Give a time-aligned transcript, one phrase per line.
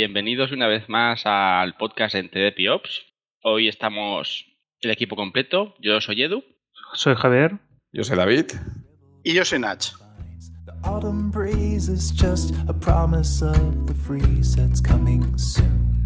[0.00, 3.02] Bienvenidos una vez más al podcast en TDP Ops.
[3.42, 4.46] Hoy estamos
[4.80, 5.74] el equipo completo.
[5.80, 6.44] Yo soy Edu.
[6.94, 7.58] Soy Javier.
[7.90, 8.44] Yo soy David.
[9.24, 9.90] Y yo soy Nach.
[10.84, 15.97] Autumn breeze is just a promise of the freeze that's coming soon.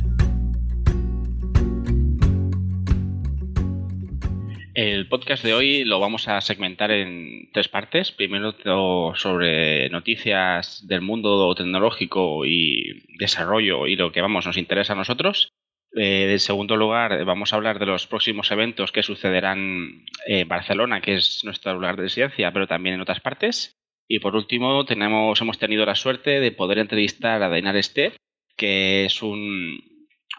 [4.75, 8.11] El podcast de hoy lo vamos a segmentar en tres partes.
[8.11, 8.55] Primero
[9.15, 15.51] sobre noticias del mundo tecnológico y desarrollo y lo que vamos nos interesa a nosotros.
[15.95, 21.03] Eh, en segundo lugar, vamos a hablar de los próximos eventos que sucederán en Barcelona,
[21.03, 23.75] que es nuestro lugar de residencia, pero también en otras partes.
[24.09, 28.15] Y por último, tenemos, hemos tenido la suerte de poder entrevistar a Dainar Este,
[28.57, 29.83] que es un,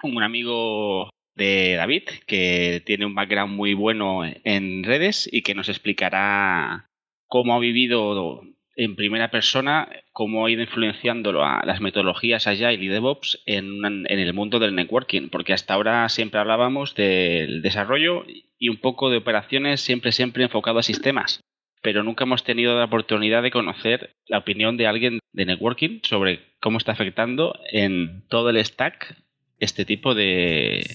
[0.02, 5.70] un amigo de David, que tiene un background muy bueno en redes y que nos
[5.70, 6.90] explicará
[7.28, 8.44] cómo ha vivido
[8.76, 14.20] en primera persona, cómo ha ido influenciando a las metodologías Agile y DevOps en, en
[14.20, 18.26] el mundo del networking, porque hasta ahora siempre hablábamos del desarrollo
[18.58, 21.42] y un poco de operaciones siempre, siempre enfocado a sistemas,
[21.82, 26.40] pero nunca hemos tenido la oportunidad de conocer la opinión de alguien de networking sobre
[26.60, 29.18] cómo está afectando en todo el stack
[29.64, 30.86] este tipo de,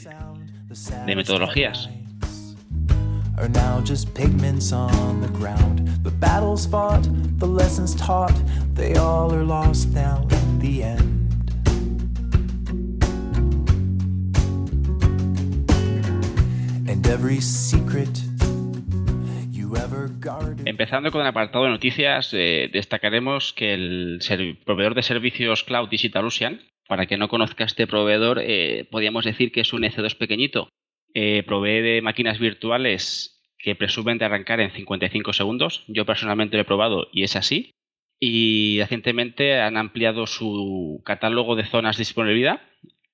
[1.06, 1.88] de metodologías.
[3.38, 5.88] Are now just pigments on the ground.
[6.02, 7.06] The battles fought,
[7.39, 8.34] the lessons taught,
[8.74, 11.14] they all are lost now in the end.
[16.89, 18.11] And every secret
[19.50, 20.66] you ever guarded.
[20.66, 24.19] Empezando con el apartado de noticias, eh, destacaremos que el
[24.64, 29.53] proveedor de servicios cloud Digital Ocean, para que no conozca este proveedor, eh, podríamos decir
[29.53, 30.69] que es un EC2 pequeñito.
[31.15, 35.85] Eh, provee de máquinas virtuales que presumen de arrancar en 55 segundos.
[35.87, 37.73] Yo personalmente lo he probado y es así.
[38.21, 42.63] Y recientemente han ampliado su catálogo de zonas de disponibilidad,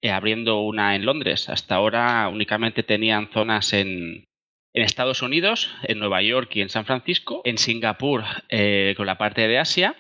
[0.01, 1.49] eh, abriendo una en Londres.
[1.49, 4.25] Hasta ahora únicamente tenían zonas en,
[4.73, 9.19] en Estados Unidos, en Nueva York y en San Francisco, en Singapur eh, con la
[9.19, 9.97] parte de Asia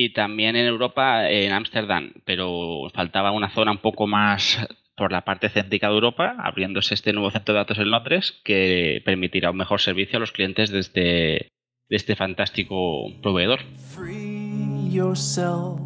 [0.00, 4.64] y también en Europa en Ámsterdam, pero faltaba una zona un poco más
[4.96, 9.02] por la parte céntrica de Europa, abriéndose este nuevo centro de datos en Londres que
[9.04, 13.58] permitirá un mejor servicio a los clientes de este, de este fantástico proveedor.
[13.92, 15.80] Free yourself,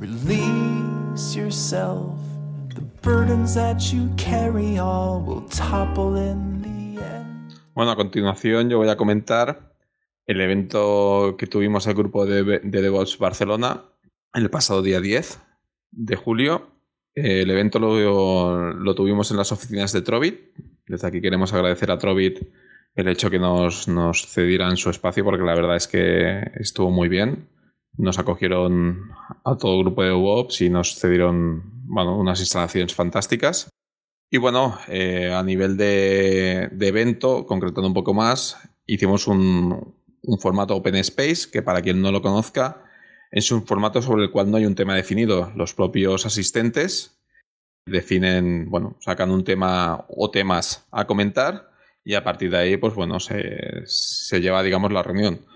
[0.00, 2.18] release yourself.
[2.74, 7.52] The burdens that you carry all will topple in the end.
[7.74, 9.71] Bueno, a continuación yo voy a comentar
[10.26, 13.84] el evento que tuvimos el grupo de, de DevOps Barcelona
[14.34, 15.40] el pasado día 10
[15.90, 16.70] de julio.
[17.14, 20.40] El evento lo, lo tuvimos en las oficinas de Trovit.
[20.86, 22.40] Desde aquí queremos agradecer a Trovit
[22.94, 27.08] el hecho que nos, nos cedieran su espacio porque la verdad es que estuvo muy
[27.08, 27.48] bien.
[27.98, 29.10] Nos acogieron
[29.44, 33.68] a todo el grupo de DevOps y nos cedieron unas instalaciones fantásticas.
[34.30, 38.56] Y bueno, eh, a nivel de, de evento, concretando un poco más,
[38.86, 42.84] hicimos un, un formato Open Space, que para quien no lo conozca,
[43.30, 45.52] es un formato sobre el cual no hay un tema definido.
[45.56, 47.18] Los propios asistentes
[47.86, 51.70] definen, bueno, sacan un tema o temas a comentar
[52.04, 55.46] y a partir de ahí, pues bueno, se, se lleva, digamos, la reunión.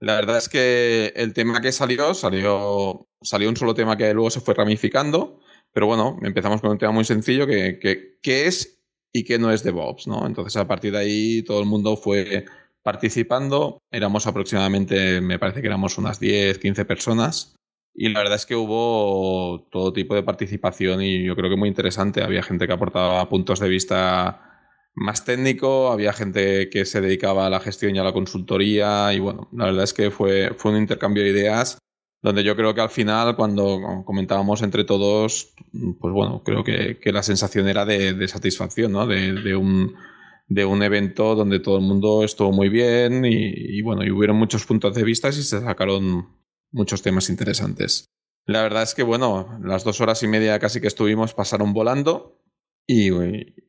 [0.00, 4.30] La verdad es que el tema que salió, salió, salió un solo tema que luego
[4.30, 5.40] se fue ramificando,
[5.72, 7.78] pero bueno, empezamos con un tema muy sencillo que,
[8.22, 8.78] que, es
[9.12, 10.26] y que no es DevOps, ¿no?
[10.26, 12.44] Entonces a partir de ahí todo el mundo fue
[12.86, 17.56] participando, éramos aproximadamente, me parece que éramos unas 10, 15 personas
[17.92, 21.68] y la verdad es que hubo todo tipo de participación y yo creo que muy
[21.68, 22.22] interesante.
[22.22, 27.50] Había gente que aportaba puntos de vista más técnico, había gente que se dedicaba a
[27.50, 30.78] la gestión y a la consultoría y bueno, la verdad es que fue, fue un
[30.78, 31.78] intercambio de ideas
[32.22, 37.12] donde yo creo que al final cuando comentábamos entre todos, pues bueno, creo que, que
[37.12, 39.08] la sensación era de, de satisfacción, ¿no?
[39.08, 39.96] De, de, un,
[40.48, 44.36] de un evento donde todo el mundo estuvo muy bien y, y bueno, y hubieron
[44.36, 46.28] muchos puntos de vista y se sacaron
[46.70, 48.06] muchos temas interesantes.
[48.46, 52.40] La verdad es que, bueno, las dos horas y media casi que estuvimos pasaron volando
[52.86, 53.10] y,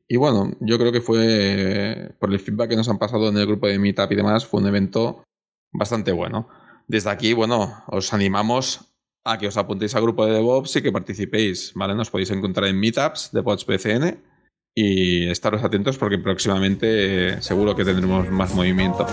[0.08, 3.48] y, bueno, yo creo que fue, por el feedback que nos han pasado en el
[3.48, 5.24] grupo de Meetup y demás, fue un evento
[5.72, 6.48] bastante bueno.
[6.88, 8.94] Desde aquí, bueno, os animamos
[9.24, 11.96] a que os apuntéis al grupo de DevOps y que participéis, ¿vale?
[11.96, 14.22] Nos podéis encontrar en Meetups, DevOps BCN
[14.80, 19.08] y estaros atentos porque próximamente eh, seguro que tendremos más movimiento.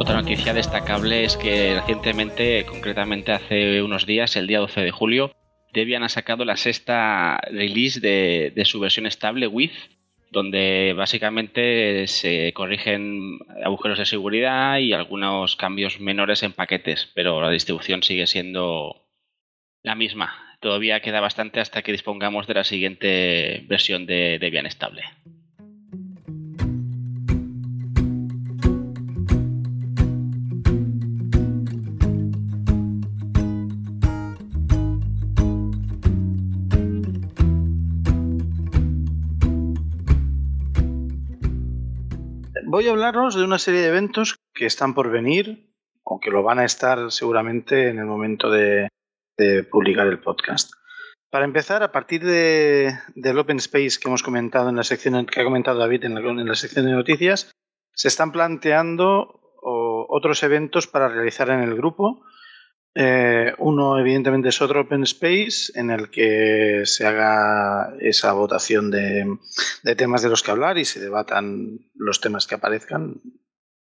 [0.00, 5.30] Otra noticia destacable es que recientemente, concretamente hace unos días, el día 12 de julio,
[5.72, 9.70] Debian ha sacado la sexta release de, de su versión estable with
[10.30, 17.50] donde básicamente se corrigen agujeros de seguridad y algunos cambios menores en paquetes, pero la
[17.50, 19.06] distribución sigue siendo
[19.82, 20.56] la misma.
[20.60, 25.04] Todavía queda bastante hasta que dispongamos de la siguiente versión de Debian estable.
[42.78, 45.68] Voy a hablaros de una serie de eventos que están por venir,
[46.04, 48.88] o que lo van a estar seguramente en el momento de,
[49.68, 50.70] publicar el podcast.
[51.28, 55.40] Para empezar, a partir de, del Open Space que hemos comentado en la sección que
[55.40, 57.50] ha comentado David en la, sección de noticias,
[57.94, 62.22] se están planteando otros eventos para realizar en el grupo.
[62.94, 69.38] Eh, uno, evidentemente, es otro Open Space en el que se haga esa votación de,
[69.96, 73.20] temas de los que hablar y se debatan los temas que aparezcan,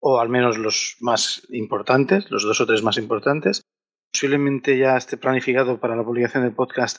[0.01, 3.63] o al menos los más importantes, los dos o tres más importantes
[4.13, 6.99] posiblemente ya esté planificado para la publicación del podcast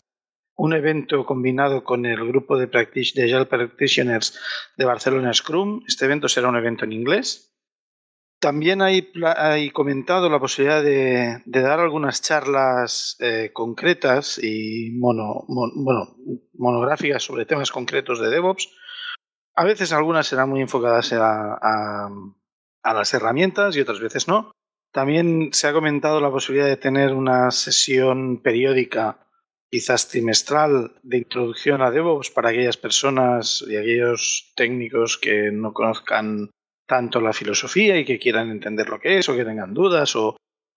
[0.55, 4.39] un evento combinado con el grupo de, de Agile Practitioners
[4.77, 5.81] de Barcelona Scrum.
[5.87, 7.50] Este evento será un evento en inglés.
[8.41, 15.45] También hay, hay comentado la posibilidad de, de dar algunas charlas eh, concretas y mono,
[15.47, 16.15] mon, bueno,
[16.55, 18.67] monográficas sobre temas concretos de DevOps.
[19.55, 22.09] A veces algunas serán muy enfocadas a, a,
[22.81, 24.51] a las herramientas y otras veces no.
[24.91, 29.19] También se ha comentado la posibilidad de tener una sesión periódica,
[29.69, 36.49] quizás trimestral, de introducción a DevOps para aquellas personas y aquellos técnicos que no conozcan
[36.91, 40.35] tanto la filosofía y que quieran entender lo que es o que tengan dudas o,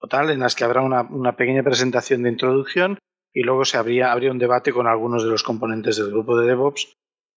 [0.08, 2.98] tal, en las que habrá una, una, pequeña presentación de introducción
[3.32, 6.46] y luego se habría, habría un debate con algunos de los componentes del grupo de
[6.46, 6.92] DevOps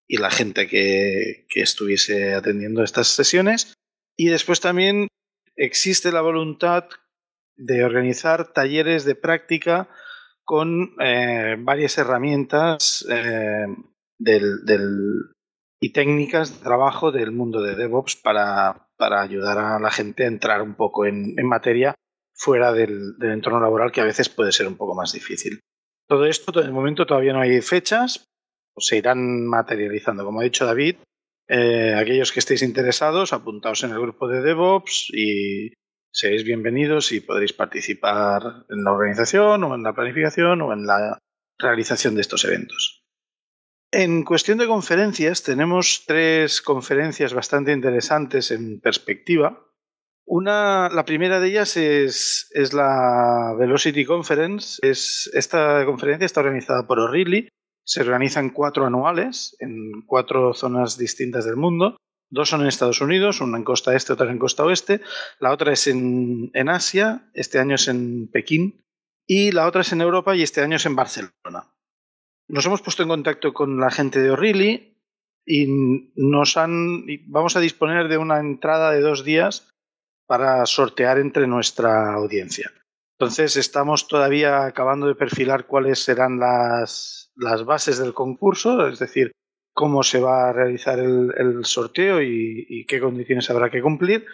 [0.08, 3.74] y la gente que, que estuviese atendiendo estas sesiones.
[4.16, 5.08] Y después también
[5.56, 6.86] existe la voluntad
[7.56, 9.90] de organizar talleres de práctica
[10.44, 13.66] con eh, varias herramientas eh,
[14.20, 15.36] del, del,
[15.80, 20.28] y técnicas de trabajo del mundo de DevOps para, para ayudar a la gente a
[20.28, 21.94] entrar un poco en, materia
[22.34, 25.60] fuera del, del, entorno laboral que a veces puede ser un poco más difícil.
[26.08, 28.26] Todo esto, de momento todavía no hay fechas,
[28.78, 30.24] se irán materializando.
[30.24, 30.98] Como ha dicho David,
[31.48, 35.74] eh, aquellos que estéis interesados, apuntaos en el grupo de DevOps y
[36.12, 41.20] seréis bienvenidos y podréis participar en la organización o en la planificación o en la
[41.58, 43.07] realización de estos eventos.
[43.92, 49.64] En cuestión de conferencias, tenemos tres conferencias bastante interesantes en perspectiva.
[50.26, 54.80] Una, la primera de ellas es, es la Velocity Conference.
[54.86, 57.48] Es, esta conferencia está organizada por O'Reilly
[57.88, 61.96] se organizan cuatro anuales en cuatro zonas distintas del mundo.
[62.30, 65.00] Dos son en Estados Unidos, una en costa este, otra en costa oeste.
[65.40, 68.82] La otra es en, en Asia, este año es en Pekín.
[69.26, 71.72] Y la otra es en Europa y este año es en Barcelona.
[72.50, 74.98] Nos hemos puesto en contacto con la gente de O'Reilly
[75.46, 79.74] y nos han, vamos a disponer de una entrada de dos días
[80.28, 82.72] para sortear entre nuestra audiencia.
[83.20, 89.32] Entonces estamos todavía acabando de perfilar cuáles serán las, las bases del concurso, es decir,
[89.74, 94.26] cómo se va a realizar el, sorteo y, y, qué condiciones habrá que cumplir,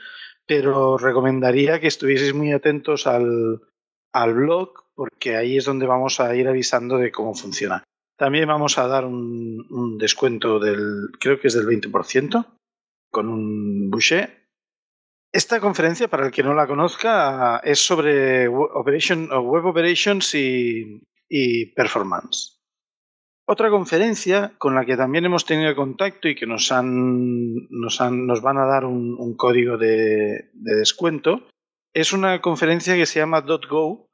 [0.46, 3.62] pero recomendaría que estuvieseis muy atentos al,
[4.14, 7.84] al blog porque ahí es donde vamos a ir avisando de cómo funciona.
[8.24, 12.46] También vamos a dar un, descuento del, creo que es del 20%,
[13.12, 14.48] con un boucher.
[15.30, 22.62] Esta conferencia, para el que no la conozca, es sobre Web Operations y, Performance.
[23.46, 28.26] Otra conferencia con la que también hemos tenido contacto y que nos, han, nos, han,
[28.26, 31.50] nos van a dar un, código de, de, descuento
[31.94, 34.13] es una conferencia que se llama .go.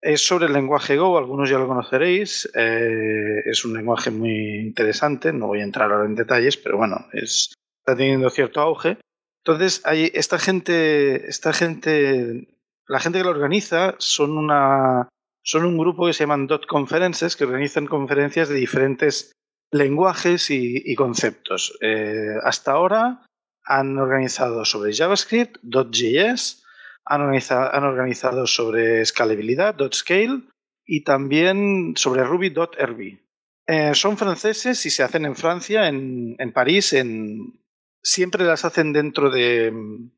[0.00, 2.48] Es sobre el lenguaje Go, algunos ya lo conoceréis.
[2.54, 7.06] Eh, es un lenguaje muy interesante, no voy a entrar ahora en detalles, pero bueno,
[7.12, 8.98] es, está teniendo cierto auge.
[9.44, 12.48] Entonces, hay esta gente, esta gente,
[12.86, 15.08] la gente que lo organiza son una,
[15.42, 19.32] son un grupo que se llaman Dot Conferences, que organizan conferencias de diferentes
[19.72, 21.76] lenguajes y, conceptos.
[21.80, 23.26] Eh, hasta ahora
[23.64, 26.64] han organizado sobre JavaScript, .js,
[27.08, 30.42] han organizado, sobre escalabilidad, .scale,
[30.84, 33.20] y también sobre Ruby, .rb.
[33.66, 37.60] Eh, son franceses y se hacen en Francia, en, en París, en,
[38.02, 40.10] siempre las hacen dentro de mm,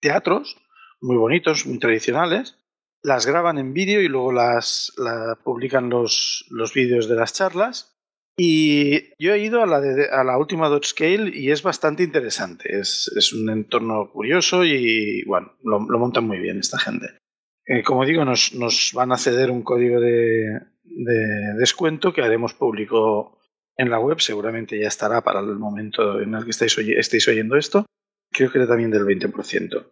[0.00, 0.56] teatros
[1.02, 2.56] muy bonitos, muy tradicionales,
[3.02, 7.91] las graban en vídeo y luego las, la publican los, los vídeos de las charlas.
[8.36, 12.78] Y yo he ido a la, de, a la última Scale y es bastante interesante.
[12.78, 17.18] Es, un entorno curioso y bueno, lo, montan muy bien esta gente.
[17.66, 23.38] Eh, como digo, nos, van a ceder un código de, de, descuento que haremos público
[23.76, 24.20] en la web.
[24.20, 27.84] Seguramente ya estará para el momento en el que estáis, oyendo esto.
[28.30, 29.86] Creo que era también del 20%.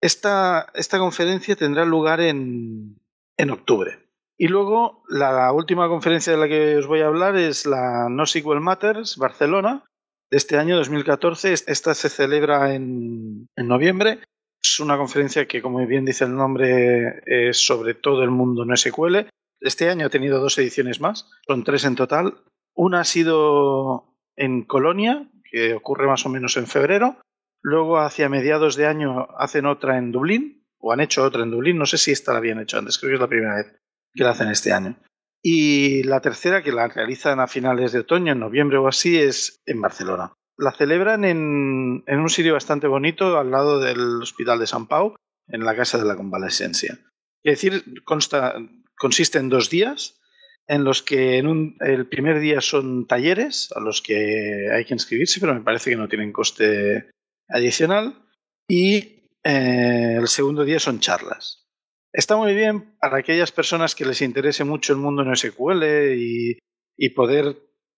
[0.00, 3.00] Esta, esta conferencia tendrá lugar en,
[3.36, 4.07] en octubre.
[4.40, 8.60] Y luego la última conferencia de la que os voy a hablar es la NoSQL
[8.60, 9.84] Matters Barcelona
[10.30, 11.52] de este año 2014.
[11.52, 14.20] Esta se celebra en, en noviembre.
[14.62, 19.28] Es una conferencia que, como bien dice el nombre, es sobre todo el mundo NoSQL.
[19.60, 22.38] Este año ha tenido dos ediciones más, son tres en total.
[22.74, 27.16] Una ha sido en Colonia, que ocurre más o menos en febrero.
[27.60, 31.76] Luego, hacia mediados de año, hacen otra en Dublín, o han hecho otra en Dublín.
[31.76, 33.78] No sé si esta la habían hecho antes, creo que es la primera vez
[34.14, 34.98] que la hacen este año.
[35.42, 39.60] Y la tercera, que la realizan a finales de otoño, en noviembre o así, es
[39.66, 40.32] en Barcelona.
[40.56, 45.14] La celebran en, en un sitio bastante bonito, al lado del Hospital de San Pau,
[45.46, 46.98] en la Casa de la Convalescencia.
[47.44, 48.56] Es decir, consta,
[48.96, 50.18] consiste en dos días,
[50.66, 55.54] en los que el primer día son talleres a los que hay que inscribirse, pero
[55.54, 57.10] me parece que no tienen coste
[57.48, 58.26] adicional,
[58.68, 61.67] y eh, el segundo día son charlas.
[62.12, 65.84] Está muy bien para aquellas personas que les interese mucho el mundo en SQL
[66.16, 66.58] y,
[66.96, 67.56] y poder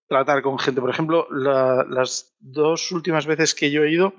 [0.09, 0.81] tratar con gente.
[0.81, 4.12] Por ejemplo, la, las dos últimas veces que yo he ido,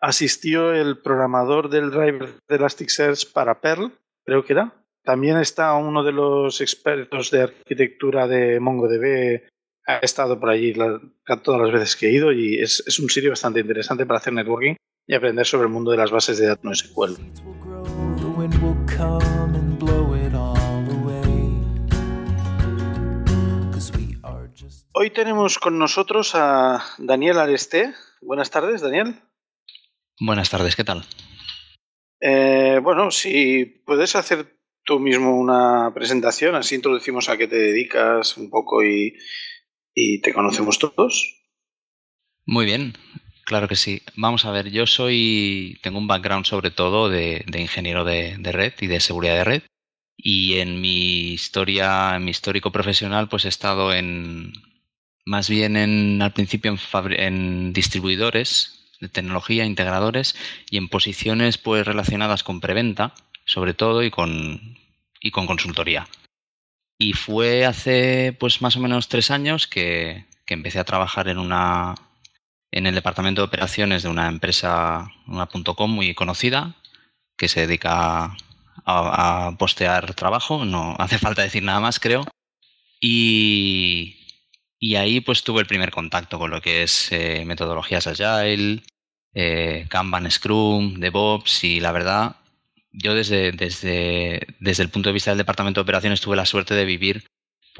[0.00, 3.92] asistió el programador del driver de Elasticsearch para Perl,
[4.24, 4.74] creo que era.
[5.04, 9.42] También está uno de los expertos de arquitectura de MongoDB,
[9.86, 11.00] ha estado por allí la,
[11.42, 14.74] todas las veces que he ido y es, un sitio bastante interesante para hacer networking
[15.06, 16.84] y aprender sobre el mundo de las bases de datos
[25.02, 27.94] Hoy tenemos con nosotros a Daniel Aresté.
[28.20, 29.14] Buenas tardes, Daniel.
[30.20, 31.06] Buenas tardes, ¿qué tal?
[32.20, 38.36] Eh, bueno, si puedes hacer tú mismo una presentación, así introducimos a qué te dedicas
[38.36, 39.16] un poco y,
[39.94, 41.48] y te conocemos todos.
[42.44, 42.92] Muy bien,
[43.50, 44.00] Claro que sí.
[44.14, 48.72] Vamos a ver, yo soy, tengo un background sobre todo de, ingeniero de, de, red
[48.80, 49.62] y de seguridad de red.
[50.16, 54.52] Y en mi historia, en mi histórico profesional, pues he estado en,
[55.24, 60.36] más bien en, al principio en, en distribuidores de tecnología, integradores
[60.70, 63.14] y en posiciones pues relacionadas con preventa,
[63.46, 64.78] sobre todo, y con,
[65.20, 66.06] y con consultoría.
[66.98, 71.38] Y fue hace pues más o menos tres años que, que empecé a trabajar en
[71.38, 71.96] una
[72.72, 76.76] en el departamento de operaciones de una empresa, una .com muy conocida,
[77.36, 78.36] que se dedica
[78.84, 82.26] a, postear trabajo, no hace falta decir nada más, creo.
[83.00, 84.16] Y,
[84.78, 88.82] y ahí pues tuve el primer contacto con lo que es eh, metodologías Agile,
[89.34, 92.36] eh, Kanban, Scrum, DevOps y la verdad,
[92.92, 96.74] yo desde, desde, desde el punto de vista del departamento de operaciones tuve la suerte
[96.74, 97.24] de vivir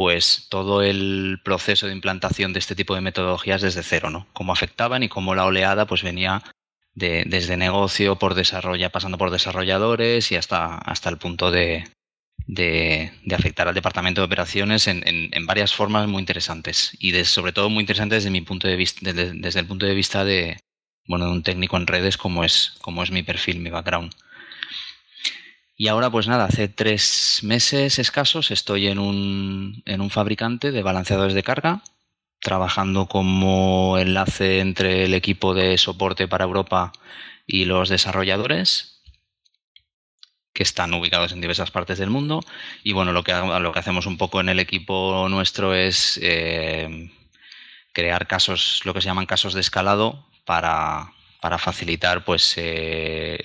[0.01, 4.27] pues todo el proceso de implantación de este tipo de metodologías desde cero, ¿no?
[4.33, 6.43] Cómo afectaban y cómo la oleada pues venía
[6.95, 11.85] de, desde negocio por desarrollo, pasando por desarrolladores y hasta, hasta el punto de,
[12.47, 17.69] de, afectar al departamento de operaciones en, en, varias formas muy interesantes y sobre todo
[17.69, 20.57] muy interesantes desde mi punto de vista, desde, desde el punto de vista de,
[21.09, 24.15] bueno, de un técnico en redes como es, como es mi perfil, mi background.
[25.81, 30.83] Y ahora, pues nada, hace tres meses escasos estoy en un, en un fabricante de
[30.83, 31.83] balanceadores de carga,
[32.39, 36.93] trabajando como enlace entre el equipo de soporte para Europa
[37.47, 39.01] y los desarrolladores
[40.53, 42.43] que están ubicados en diversas partes del mundo.
[42.85, 47.11] Y bueno, lo que, lo que hacemos un poco en el equipo nuestro es eh,
[47.95, 53.43] crear casos, lo que se llaman casos de escalado, para, para facilitar pues eh,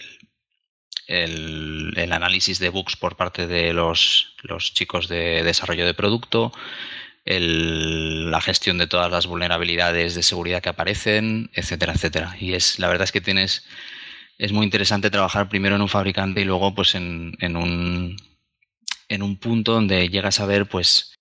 [1.08, 6.52] el, análisis de bugs por parte de los, los chicos de desarrollo de producto,
[7.26, 12.36] el, la gestión de todas las vulnerabilidades de seguridad que aparecen, etcétera, etcétera.
[12.40, 13.66] Y es la verdad es que tienes
[14.38, 18.18] es muy interesante trabajar primero en un fabricante y luego pues en, en un
[19.08, 21.15] en un punto donde llegas a ver pues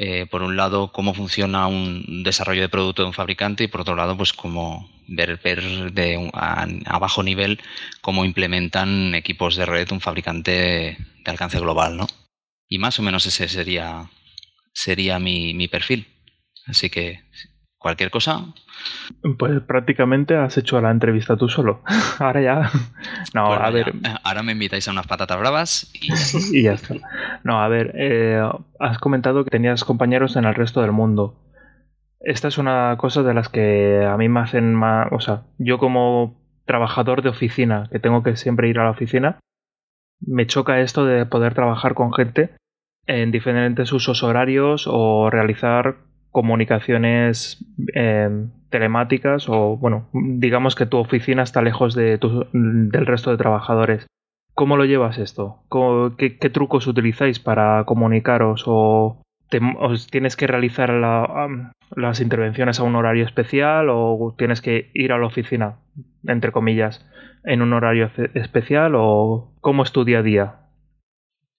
[0.00, 3.80] eh, por un lado cómo funciona un desarrollo de producto de un fabricante y por
[3.80, 7.60] otro lado pues cómo ver, ver de a, a, bajo nivel
[8.00, 12.06] cómo implementan equipos de red un fabricante de alcance global, ¿no?
[12.68, 14.08] Y más o menos ese sería,
[14.72, 16.06] sería mi, mi perfil.
[16.66, 17.24] Así que
[17.78, 18.44] cualquier cosa.
[19.38, 21.82] Pues prácticamente has hecho la entrevista tú solo.
[22.18, 22.70] Ahora ya.
[23.34, 23.92] No, bueno, a ver.
[24.00, 24.20] Ya.
[24.24, 26.10] Ahora me invitáis a unas patatas bravas y,
[26.58, 26.94] y ya está.
[27.44, 28.42] No, a ver, eh,
[28.78, 31.36] has comentado que tenías compañeros en el resto del mundo.
[32.20, 35.78] esta es una cosa de las que a mí me hacen más, o sea, yo
[35.78, 39.38] como trabajador de oficina, que tengo que siempre ir a la oficina,
[40.20, 42.50] me choca esto de poder trabajar con gente
[43.06, 45.96] en diferentes usos horarios o realizar
[46.30, 48.28] comunicaciones eh,
[48.70, 54.06] telemáticas o bueno digamos que tu oficina está lejos de tu, del resto de trabajadores
[54.58, 55.62] ¿cómo lo llevas esto?
[56.18, 59.22] Qué, trucos utilizáis para comunicaros o,
[60.10, 65.18] tienes que realizar la, las intervenciones a un horario especial o tienes que ir a
[65.18, 65.76] la oficina
[66.26, 67.08] entre comillas
[67.44, 70.54] en un horario especial o cómo es tu día a día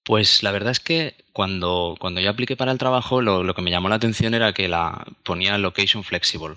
[0.09, 3.61] pues la verdad es que cuando, cuando yo apliqué para el trabajo, lo, lo, que
[3.61, 6.55] me llamó la atención era que la ponía location flexible.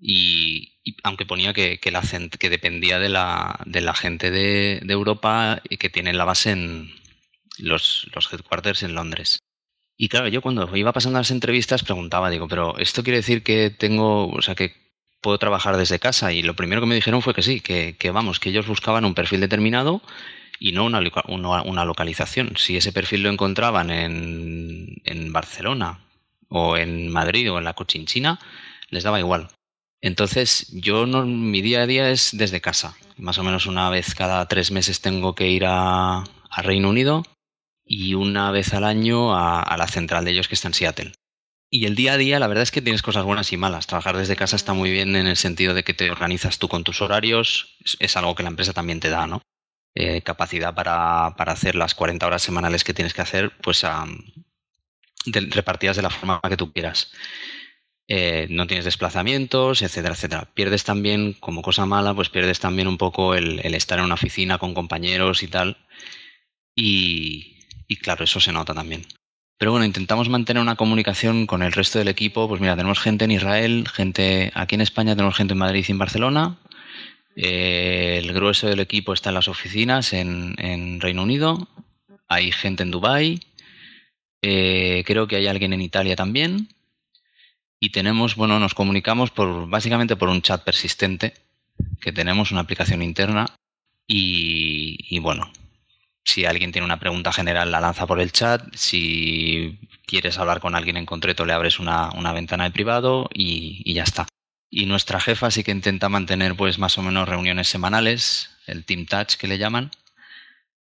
[0.00, 0.72] Y,
[1.04, 2.02] aunque ponía que, que, la,
[2.36, 6.50] que dependía de la, de la gente de, de, Europa y que tienen la base
[6.50, 6.92] en
[7.58, 9.38] los, los headquarters en Londres.
[9.96, 13.70] Y claro, yo cuando iba pasando las entrevistas preguntaba, digo, pero esto quiere decir que
[13.70, 14.74] tengo, o sea, que
[15.20, 16.32] puedo trabajar desde casa.
[16.32, 19.04] Y lo primero que me dijeron fue que sí, que, que vamos, que ellos buscaban
[19.04, 20.02] un perfil determinado
[20.58, 21.00] y no una,
[21.62, 22.54] una, localización.
[22.56, 26.00] Si ese perfil lo encontraban en, en, Barcelona
[26.48, 28.38] o en Madrid o en la Cochinchina,
[28.90, 29.48] les daba igual.
[30.00, 32.96] Entonces, yo no, mi día a día es desde casa.
[33.16, 37.24] Más o menos una vez cada tres meses tengo que ir a, a Reino Unido
[37.84, 41.12] y una vez al año a, a, la central de ellos que está en Seattle.
[41.70, 43.86] Y el día a día, la verdad es que tienes cosas buenas y malas.
[43.86, 46.84] Trabajar desde casa está muy bien en el sentido de que te organizas tú con
[46.84, 47.76] tus horarios.
[47.84, 49.42] Es, es algo que la empresa también te da, ¿no?
[50.00, 53.84] Eh, capacidad para, para, hacer las 40 horas semanales que tienes que hacer, pues
[55.26, 57.10] de, repartidas de la forma que tú quieras.
[58.06, 60.50] Eh, no tienes desplazamientos, etcétera, etcétera.
[60.54, 64.14] Pierdes también, como cosa mala, pues pierdes también un poco el, el estar en una
[64.14, 65.78] oficina con compañeros y tal.
[66.76, 67.56] Y,
[67.88, 69.04] y, claro, eso se nota también.
[69.58, 72.46] Pero bueno, intentamos mantener una comunicación con el resto del equipo.
[72.46, 75.90] Pues mira, tenemos gente en Israel, gente aquí en España, tenemos gente en Madrid y
[75.90, 76.60] en Barcelona,
[77.40, 81.68] eh, el grueso del equipo está en las oficinas en, Reino Unido.
[82.26, 83.40] Hay gente en Dubai.
[84.42, 86.68] Eh, creo que hay alguien en Italia también.
[87.78, 91.32] Y tenemos, bueno, nos comunicamos por básicamente por un chat persistente
[92.00, 93.46] que tenemos, una aplicación interna.
[94.08, 95.52] Y, bueno,
[96.24, 98.64] si alguien tiene una pregunta general, la lanza por el chat.
[98.74, 103.92] Si quieres hablar con alguien en concreto, le abres una, una ventana de privado y
[103.94, 104.26] ya está.
[104.70, 109.06] Y nuestra jefa sí que intenta mantener pues más o menos reuniones semanales, el team
[109.06, 109.90] touch que le llaman,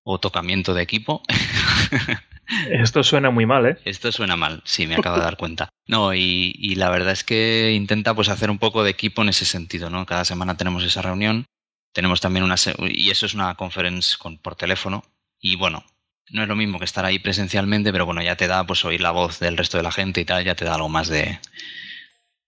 [0.02, 1.22] o tocamiento de equipo.
[2.70, 3.78] Esto suena muy mal, ¿eh?
[3.84, 5.70] Esto suena mal, sí, me acabo de dar cuenta.
[5.86, 9.30] No, y, y, la verdad es que intenta pues hacer un poco de equipo en
[9.30, 10.04] ese sentido, ¿no?
[10.04, 11.46] Cada semana tenemos esa reunión,
[11.92, 12.56] tenemos también una...
[12.90, 15.04] y eso es una conference con, por teléfono,
[15.40, 15.84] y bueno,
[16.30, 19.00] no es lo mismo que estar ahí presencialmente, pero bueno, ya te da pues oír
[19.00, 21.38] la voz del resto de la gente y tal, ya te da algo más de,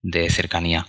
[0.03, 0.87] de cercanía.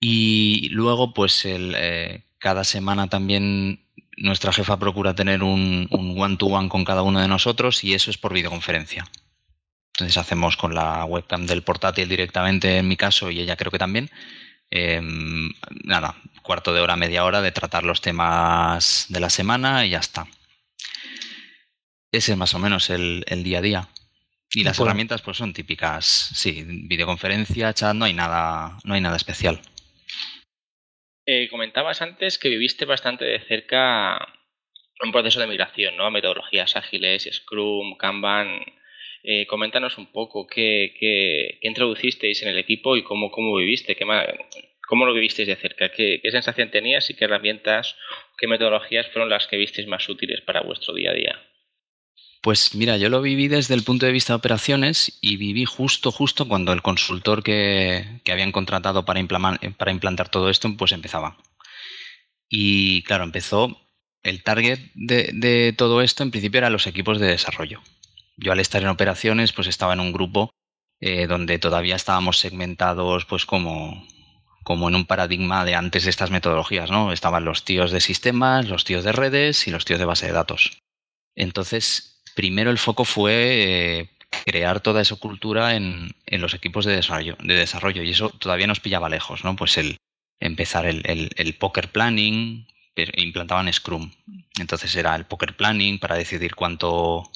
[0.00, 3.84] Y luego, pues el, eh, cada semana también
[4.16, 8.18] nuestra jefa procura tener un one-to-one -one con cada uno de nosotros y eso es
[8.18, 9.06] por videoconferencia.
[9.94, 13.78] Entonces hacemos con la webcam del portátil directamente en mi caso y ella creo que
[13.78, 14.10] también.
[14.70, 15.00] Eh,
[15.84, 19.98] nada, cuarto de hora, media hora de tratar los temas de la semana y ya
[19.98, 20.26] está.
[22.12, 23.88] Ese es más o menos el, el día a día.
[24.52, 24.90] Y las bueno.
[24.90, 29.60] herramientas pues son típicas, sí, videoconferencia, chat, no hay nada, no hay nada especial.
[31.32, 34.18] Eh, comentabas antes que viviste bastante de cerca
[35.00, 36.10] un proceso de migración, ¿no?
[36.10, 38.48] Metodologías ágiles, Scrum, Kanban.
[39.22, 43.94] Eh, coméntanos un poco qué, qué, qué, introducisteis en el equipo y cómo, cómo viviste,
[43.94, 44.04] qué,
[44.88, 47.96] cómo lo vivisteis de cerca, qué, qué sensación tenías y qué herramientas,
[48.36, 51.40] qué metodologías fueron las que visteis más útiles para vuestro día a día.
[52.42, 56.10] Pues mira, yo lo viví desde el punto de vista de operaciones y viví justo,
[56.10, 59.22] justo cuando el consultor que, que habían contratado para,
[59.76, 61.36] para, implantar todo esto, pues empezaba.
[62.48, 63.78] Y claro, empezó
[64.22, 67.82] el target de, de, todo esto, en principio eran los equipos de desarrollo.
[68.38, 70.50] Yo al estar en operaciones, pues estaba en un grupo
[71.00, 74.06] eh, donde todavía estábamos segmentados, pues como,
[74.64, 77.12] como en un paradigma de antes de estas metodologías, ¿no?
[77.12, 80.32] Estaban los tíos de sistemas, los tíos de redes y los tíos de base de
[80.32, 80.82] datos.
[81.34, 84.10] Entonces, primero el foco fue eh,
[84.46, 88.66] crear toda esa cultura en, en, los equipos de desarrollo, de desarrollo y eso todavía
[88.66, 89.56] nos pillaba lejos, ¿no?
[89.56, 89.96] Pues el
[90.40, 92.66] empezar el, el, el poker planning,
[93.16, 94.10] implantaban Scrum.
[94.58, 97.30] Entonces era el poker planning para decidir cuánto,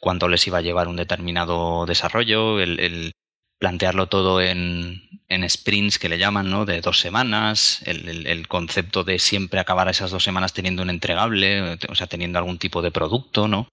[0.00, 3.12] cuánto les iba a llevar un determinado desarrollo, el, el
[3.58, 6.64] plantearlo todo en, en, sprints que le llaman, ¿no?
[6.64, 10.90] De dos semanas, el, el, el, concepto de siempre acabar esas dos semanas teniendo un
[10.90, 13.68] entregable, o sea, teniendo algún tipo de producto, ¿no?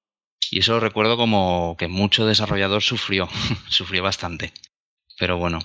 [0.51, 3.29] Y eso recuerdo como que mucho desarrollador sufrió,
[3.69, 4.51] sufrió bastante.
[5.17, 5.59] Pero bueno.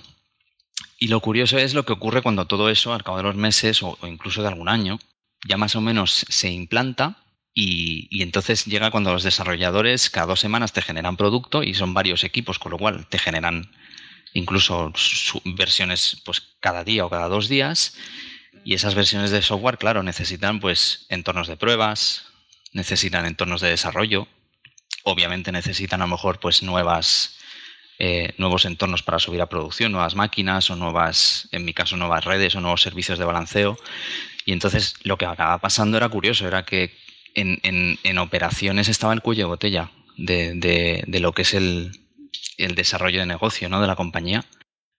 [0.97, 3.83] Y lo curioso es lo que ocurre cuando todo eso, al cabo de los meses
[3.83, 4.97] o, incluso de algún año,
[5.45, 7.17] ya más o menos se implanta
[7.53, 12.23] y, entonces llega cuando los desarrolladores cada dos semanas te generan producto y son varios
[12.23, 13.69] equipos, con lo cual te generan
[14.33, 14.93] incluso
[15.43, 17.95] versiones pues cada día o cada dos días
[18.63, 22.25] y esas versiones de software, claro, necesitan pues entornos de pruebas,
[22.73, 24.27] necesitan entornos de desarrollo,
[25.07, 27.37] obviamente necesitan a lo mejor pues nuevas
[27.99, 32.25] eh, nuevos entornos para subir a producción, nuevas máquinas o nuevas, en mi caso, nuevas
[32.25, 33.75] redes o nuevos servicios de balanceo.
[34.45, 36.95] Y entonces lo que acaba pasando era curioso, era que
[37.33, 37.59] en,
[38.03, 40.53] en, operaciones estaba el cuello de botella de,
[41.07, 41.91] de, lo que es el,
[42.57, 43.81] el, desarrollo de negocio ¿no?
[43.81, 44.45] de la compañía.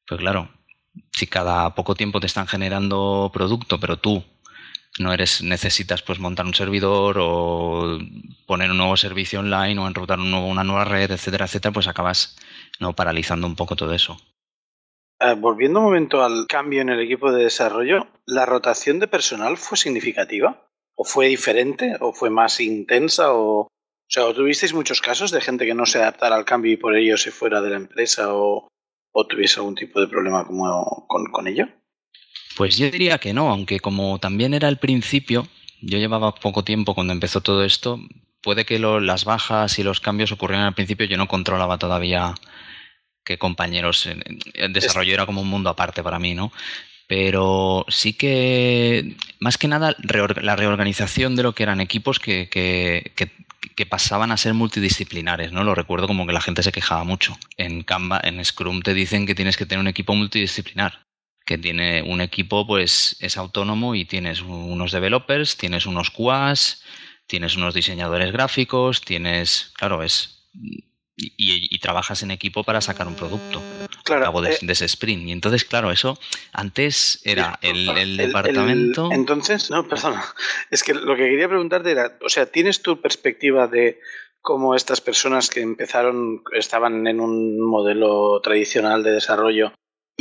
[0.07, 0.51] Pues claro,
[1.13, 4.25] si cada poco tiempo te están generando producto, pero tú
[5.01, 7.99] no eres necesitas pues montar un servidor o
[8.47, 12.37] poner un nuevo servicio online o enrutar una nueva red, etcétera, etcétera, pues acabas
[12.81, 14.17] no paralizando un poco todo eso.
[15.21, 19.57] Eh, volviendo un momento al cambio en el equipo de desarrollo, ¿la rotación de personal
[19.57, 20.69] fue significativa?
[20.95, 21.97] ¿O fue diferente?
[22.01, 23.33] ¿O fue más intensa?
[23.33, 26.77] ¿O, o sea, tuvisteis muchos casos de gente que no se adaptara al cambio y
[26.77, 28.69] por ello se fuera de la empresa o,
[29.13, 31.67] o tuviese algún tipo de problema como, con, con ello?
[32.59, 35.47] Pues yo diría que no, aunque como también era el principio,
[35.81, 38.01] yo llevaba poco tiempo cuando empezó todo esto,
[38.43, 42.35] puede que las bajas y los cambios ocurrieran al principio, yo no controlaba todavía
[43.25, 44.09] qué compañeros,
[44.55, 46.51] el desarrollo era como un mundo aparte para mí, ¿no?
[47.07, 49.95] Pero sí que, más que nada,
[50.43, 55.63] la reorganización de lo que eran equipos que, que, que, pasaban a ser multidisciplinares, ¿no?
[55.63, 57.39] Lo recuerdo como que la gente se quejaba mucho.
[57.57, 61.08] En Canva, en Scrum te dicen que tienes que tener un equipo multidisciplinar
[61.49, 66.83] que tiene un equipo, pues es autónomo y tienes unos developers, tienes unos QAs,
[67.27, 70.51] tienes unos diseñadores gráficos, tienes, claro, es
[71.17, 73.63] y, trabajas en equipo para sacar un producto
[74.05, 75.27] claro, cabo de, eh, ese sprint.
[75.27, 76.19] Y entonces, claro, eso
[76.53, 79.09] antes era el, departamento.
[79.11, 80.23] entonces, no, perdona.
[80.71, 84.01] Es que lo que quería preguntarte era, o sea, ¿tienes tu perspectiva de
[84.43, 89.73] cómo estas personas que empezaron, estaban en un modelo tradicional de desarrollo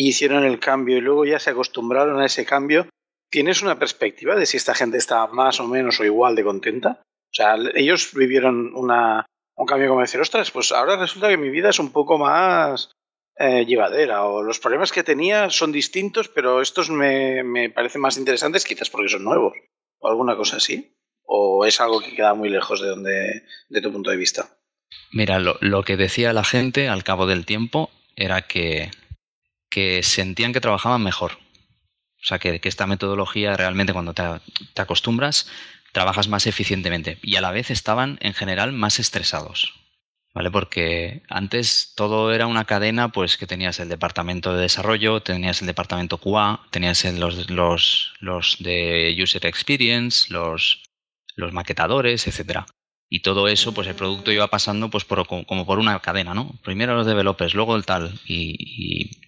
[0.05, 2.88] hicieron el cambio y luego ya se acostumbraron a ese cambio,
[3.29, 7.01] ¿tienes una perspectiva de si esta gente está más o menos o igual de contenta?
[7.01, 11.49] O sea, ellos vivieron una, un cambio como decir, ostras, pues ahora resulta que mi
[11.49, 12.91] vida es un poco más
[13.38, 18.17] eh, llevadera o los problemas que tenía son distintos, pero estos me, me parecen más
[18.17, 19.53] interesantes quizás porque son nuevos
[19.99, 20.93] o alguna cosa así.
[21.29, 24.57] ¿O es algo que queda muy lejos de, donde, de tu punto de vista?
[25.12, 28.91] Mira, lo, lo que decía la gente al cabo del tiempo era que
[29.78, 31.34] que sentían que trabajaban mejor.
[31.34, 34.24] O sea, que, esta metodología realmente cuando te,
[34.82, 35.52] acostumbras,
[35.92, 37.20] trabajas más eficientemente.
[37.22, 39.76] Y a la vez estaban en general más estresados.
[40.34, 40.50] ¿Vale?
[40.50, 45.68] Porque antes todo era una cadena, pues que tenías el departamento de desarrollo, tenías el
[45.68, 50.82] departamento QA, tenías los, los, los de User Experience, los,
[51.36, 52.66] los maquetadores, etcétera.
[53.10, 56.60] Y todo eso, pues el producto iba pasando pues por, como por una cadena, ¿no?
[56.63, 58.20] Primero los developers, luego el tal.
[58.26, 59.27] y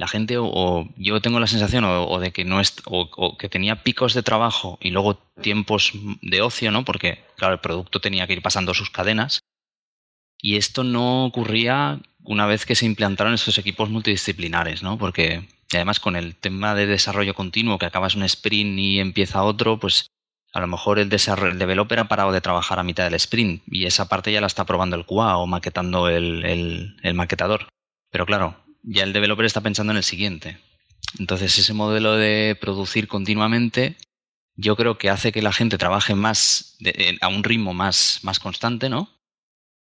[0.00, 3.82] la gente o, yo tengo la sensación o, de que no es o, que tenía
[3.82, 6.86] picos de trabajo y luego tiempos de ocio, ¿no?
[6.86, 9.40] Porque claro, el producto tenía que ir pasando sus cadenas
[10.40, 14.96] y esto no ocurría una vez que se implantaron estos equipos multidisciplinares, ¿no?
[14.96, 19.78] Porque además con el tema de desarrollo continuo que acabas un sprint y empieza otro,
[19.78, 20.06] pues
[20.54, 23.84] a lo mejor el, el developer ha parado de trabajar a mitad del sprint y
[23.84, 27.68] esa parte ya la está probando el QA o maquetando el maquetador.
[28.10, 30.58] Pero claro, ya el developer está pensando en el siguiente.
[31.18, 33.96] Entonces ese modelo de producir continuamente
[34.56, 36.76] yo creo que hace que la gente trabaje más
[37.20, 39.08] a un ritmo más, más constante, ¿no?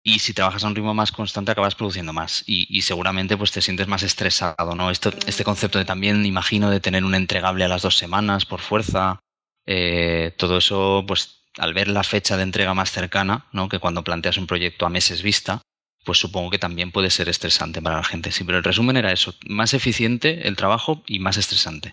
[0.03, 3.62] Y si trabajas a un ritmo más constante acabas produciendo más y, seguramente pues te
[3.62, 4.90] sientes más estresado, ¿no?
[4.90, 9.20] Este concepto de también imagino de tener un entregable a las dos semanas por fuerza,
[9.66, 13.68] eh, todo eso pues al ver la fecha de entrega más cercana, ¿no?
[13.68, 15.62] Que cuando planteas un proyecto a meses vista,
[16.07, 18.31] pues supongo que también puede ser estresante para la gente.
[18.31, 21.92] Sí, pero el resumen era eso, más eficiente el trabajo y más estresante.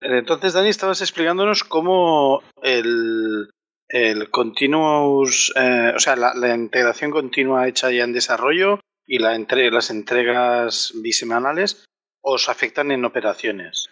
[0.00, 3.50] Entonces, Dani, estabas explicándonos cómo el,
[3.88, 9.90] el continuous, eh, o sea, la, integración continua hecha ya en desarrollo y la las
[9.90, 11.84] entregas bisemanales
[12.22, 13.90] os afectan en operaciones.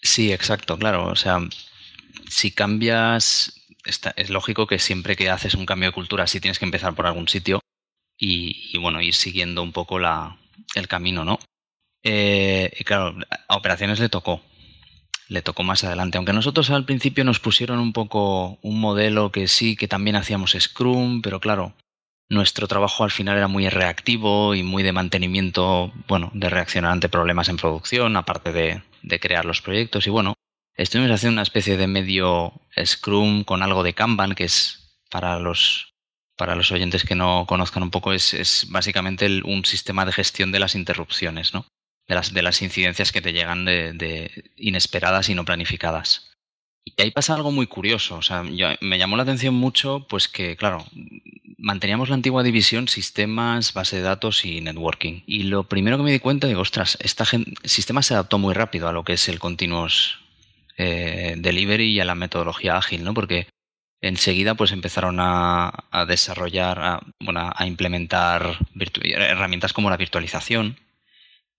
[0.00, 1.06] Sí, exacto, claro.
[1.06, 1.40] O sea,
[2.28, 3.54] si cambias,
[4.16, 7.06] es lógico que siempre que haces un cambio de cultura, si tienes que empezar por
[7.06, 7.60] algún sitio,
[8.24, 10.38] y, bueno, ir siguiendo un poco la,
[10.76, 11.40] el camino, ¿no?
[12.04, 13.16] Eh, y claro,
[13.48, 14.40] a operaciones le tocó,
[15.26, 16.18] le tocó más adelante.
[16.18, 20.56] Aunque nosotros al principio nos pusieron un poco un modelo que sí, que también hacíamos
[20.58, 21.74] Scrum, pero claro,
[22.28, 27.08] nuestro trabajo al final era muy reactivo y muy de mantenimiento, bueno, de reaccionar ante
[27.08, 30.06] problemas en producción, aparte de, de crear los proyectos.
[30.06, 30.34] Y bueno,
[30.76, 32.52] estuvimos haciendo una especie de medio
[32.84, 35.91] Scrum con algo de Kanban, que es para los
[36.42, 40.58] para los oyentes que no conozcan un poco, es, básicamente un sistema de gestión de
[40.58, 41.66] las interrupciones, ¿no?
[42.08, 46.32] De las, de las incidencias que te llegan de, inesperadas y no planificadas.
[46.84, 48.16] Y ahí pasa algo muy curioso.
[48.16, 50.84] O sea, me llamó la atención mucho, pues que, claro,
[51.58, 55.22] manteníamos la antigua división sistemas, base de datos y networking.
[55.28, 57.22] Y lo primero que me di cuenta, digo, ostras, este
[57.62, 60.18] sistema se adaptó muy rápido a lo que es el continuous
[60.76, 63.14] eh, delivery y a la metodología ágil, ¿no?
[63.14, 63.46] Porque
[64.02, 65.72] enseguida pues empezaron a,
[66.06, 68.58] desarrollar, a, bueno, a implementar
[69.04, 70.76] herramientas como la virtualización,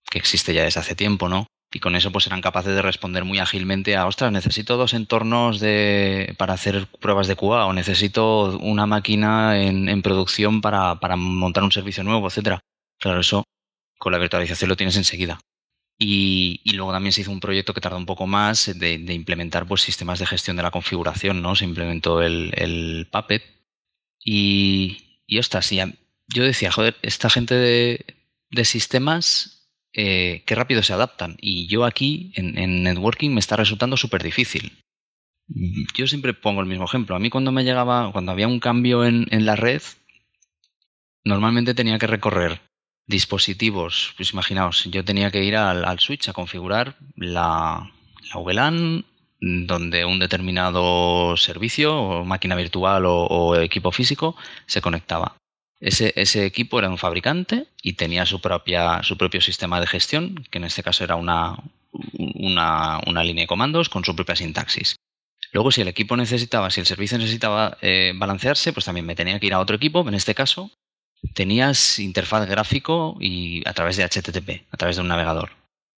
[0.09, 1.47] que existe ya desde hace tiempo, ¿no?
[1.71, 5.59] Y con eso pues eran capaces de responder muy ágilmente a, ostras, necesito dos entornos
[5.59, 11.63] de, para hacer pruebas de QA o necesito una máquina en, producción para, para montar
[11.63, 12.59] un servicio nuevo, etcétera.
[12.99, 13.43] Claro, eso
[13.97, 15.39] con la virtualización lo tienes enseguida.
[16.05, 19.13] Y, y luego también se hizo un proyecto que tardó un poco más de, de
[19.13, 21.55] implementar pues, sistemas de gestión de la configuración, ¿no?
[21.55, 23.41] Se implementó el, el Puppet.
[24.19, 25.93] Y, y ostras, y a-
[26.27, 28.05] yo decía, joder, esta gente de,
[28.51, 31.37] de sistemas, eh, qué rápido se adaptan.
[31.39, 34.83] Y yo aquí, en, en networking, me está resultando súper difícil.
[35.95, 37.15] Yo siempre pongo el mismo ejemplo.
[37.15, 39.81] A mí cuando me llegaba, cuando había un cambio en, en la red,
[41.23, 42.61] normalmente tenía que recorrer
[43.07, 44.13] dispositivos.
[44.17, 47.91] Pues imaginaos, yo tenía que ir al, switch a configurar la,
[48.33, 49.05] la VLAN
[49.43, 54.35] donde un determinado servicio o máquina virtual o, equipo físico
[54.67, 55.35] se conectaba.
[55.81, 60.47] Ese, ese, equipo era un fabricante y tenía su, propia, su propio sistema de gestión,
[60.49, 61.57] que en este caso era una,
[61.91, 64.95] una, una línea de comandos con su propia sintaxis.
[65.51, 69.39] Luego, si el equipo necesitaba, si el servicio necesitaba eh, balancearse, pues también me tenía
[69.39, 70.07] que ir a otro equipo.
[70.07, 70.71] En este caso,
[71.33, 75.51] tenías interfaz gráfico y a través de HTTP, a través de un navegador.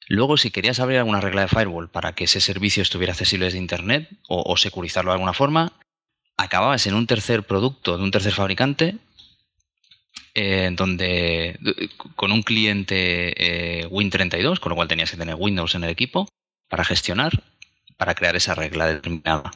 [0.07, 3.59] Luego, si querías abrir alguna regla de firewall para que ese servicio estuviera accesible desde
[3.59, 5.73] Internet o, securizarlo de alguna forma,
[6.37, 8.97] acababas en un tercer producto de un tercer fabricante
[10.35, 11.59] eh, donde
[12.17, 16.29] con un cliente eh, Win32, con lo cual tenías que tener Windows en el equipo
[16.69, 17.43] para gestionar,
[17.97, 19.53] para crear esa regla determinada.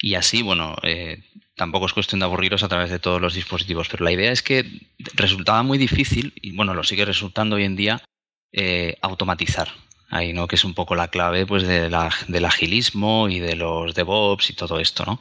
[0.00, 1.24] Y así, bueno, eh,
[1.56, 4.42] tampoco es cuestión de aburriros a través de todos los dispositivos, pero la idea es
[4.42, 4.64] que
[5.14, 8.02] resultaba muy difícil, y bueno, lo sigue resultando hoy en día,
[8.52, 9.68] eh, automatizar.
[10.10, 10.48] Ahí, ¿no?
[10.48, 14.48] Que es un poco la clave pues, de la, del agilismo y de los DevOps
[14.48, 15.20] y todo esto, ¿no?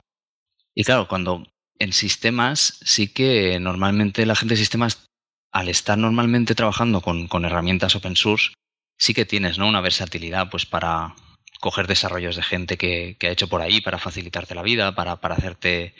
[0.73, 1.45] Y claro, cuando
[1.77, 5.05] en sistemas sí que normalmente la gente de sistemas,
[5.51, 8.53] al estar normalmente trabajando con, con herramientas open source,
[8.97, 9.67] sí que tienes ¿no?
[9.67, 11.15] una versatilidad pues para
[11.59, 15.17] coger desarrollos de gente que, que ha hecho por ahí para facilitarte la vida, para,
[15.17, 15.93] para hacerte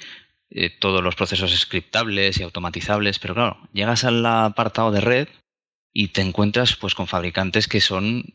[0.49, 3.19] eh, todos los procesos scriptables y automatizables.
[3.19, 5.27] Pero claro, llegas al apartado de red
[5.93, 8.33] y te encuentras pues con fabricantes que son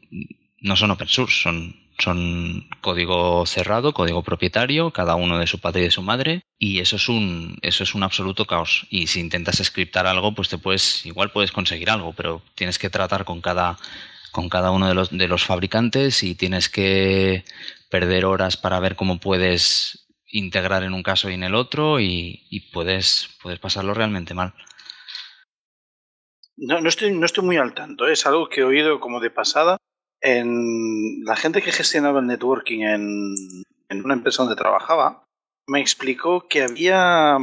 [0.60, 5.82] no son open source, son son código cerrado, código propietario, cada uno de su padre
[5.82, 8.86] y de su madre, y eso es un, eso es un absoluto caos.
[8.90, 12.90] Y si intentas scriptar algo, pues te puedes, igual puedes conseguir algo, pero tienes que
[12.90, 13.78] tratar con cada,
[14.32, 17.44] con cada uno de los, de los fabricantes y tienes que
[17.90, 22.46] perder horas para ver cómo puedes integrar en un caso y en el otro, y,
[22.50, 24.54] y puedes, puedes pasarlo realmente mal.
[26.56, 28.12] No, no, estoy, no estoy muy al tanto, ¿eh?
[28.12, 29.76] es algo que he oído como de pasada
[30.20, 33.34] en la gente que gestionaba el networking en,
[33.88, 35.24] en, una empresa donde trabajaba
[35.66, 37.36] me explicó que había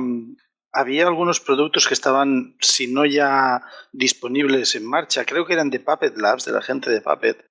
[0.72, 5.80] había algunos productos que estaban si no ya disponibles en marcha creo que eran de
[5.80, 7.46] Puppet Labs de la gente de Puppet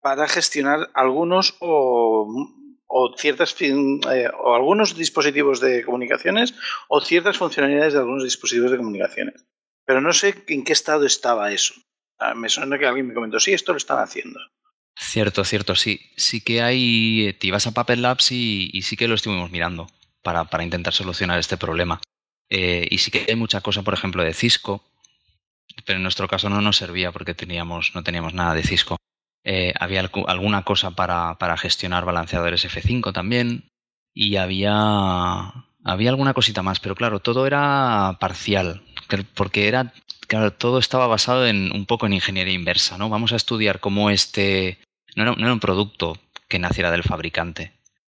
[0.00, 2.26] para gestionar algunos o,
[2.86, 6.54] o ciertas eh, o algunos dispositivos de comunicaciones
[6.88, 9.46] o ciertas funcionalidades de algunos dispositivos de comunicaciones
[9.86, 11.74] pero no sé en qué estado estaba eso
[12.36, 14.40] me suena que alguien me comentó sí esto lo están haciendo
[14.96, 16.12] Cierto, cierto, sí.
[16.16, 17.36] Sí que hay.
[17.40, 19.88] Te ibas a Puppet Labs y, y sí que lo estuvimos mirando
[20.22, 22.00] para, para intentar solucionar este problema.
[22.56, 24.84] Eh, y sí que hay mucha cosa, por ejemplo, de Cisco,
[25.84, 28.96] pero en nuestro caso no nos servía porque teníamos, no teníamos nada de Cisco.
[29.42, 33.64] Eh, había alguna cosa para, para, gestionar balanceadores F5 también
[34.14, 38.82] y había, había alguna cosita más, pero claro, todo era parcial,
[39.34, 39.92] porque era
[40.28, 43.08] claro, todo estaba basado en un poco en ingeniería inversa, ¿no?
[43.08, 44.78] Vamos a estudiar cómo este
[45.16, 47.72] no era, no era un producto que naciera del fabricante.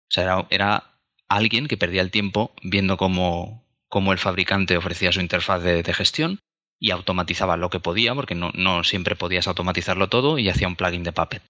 [0.10, 0.84] O sea, era, era
[1.30, 6.40] alguien que perdía el tiempo viendo cómo, cómo el fabricante ofrecía su interfaz de, gestión
[6.80, 11.04] y automatizaba lo que podía, porque no, siempre podías automatizarlo todo, y hacía un plugin
[11.04, 11.44] de Puppet.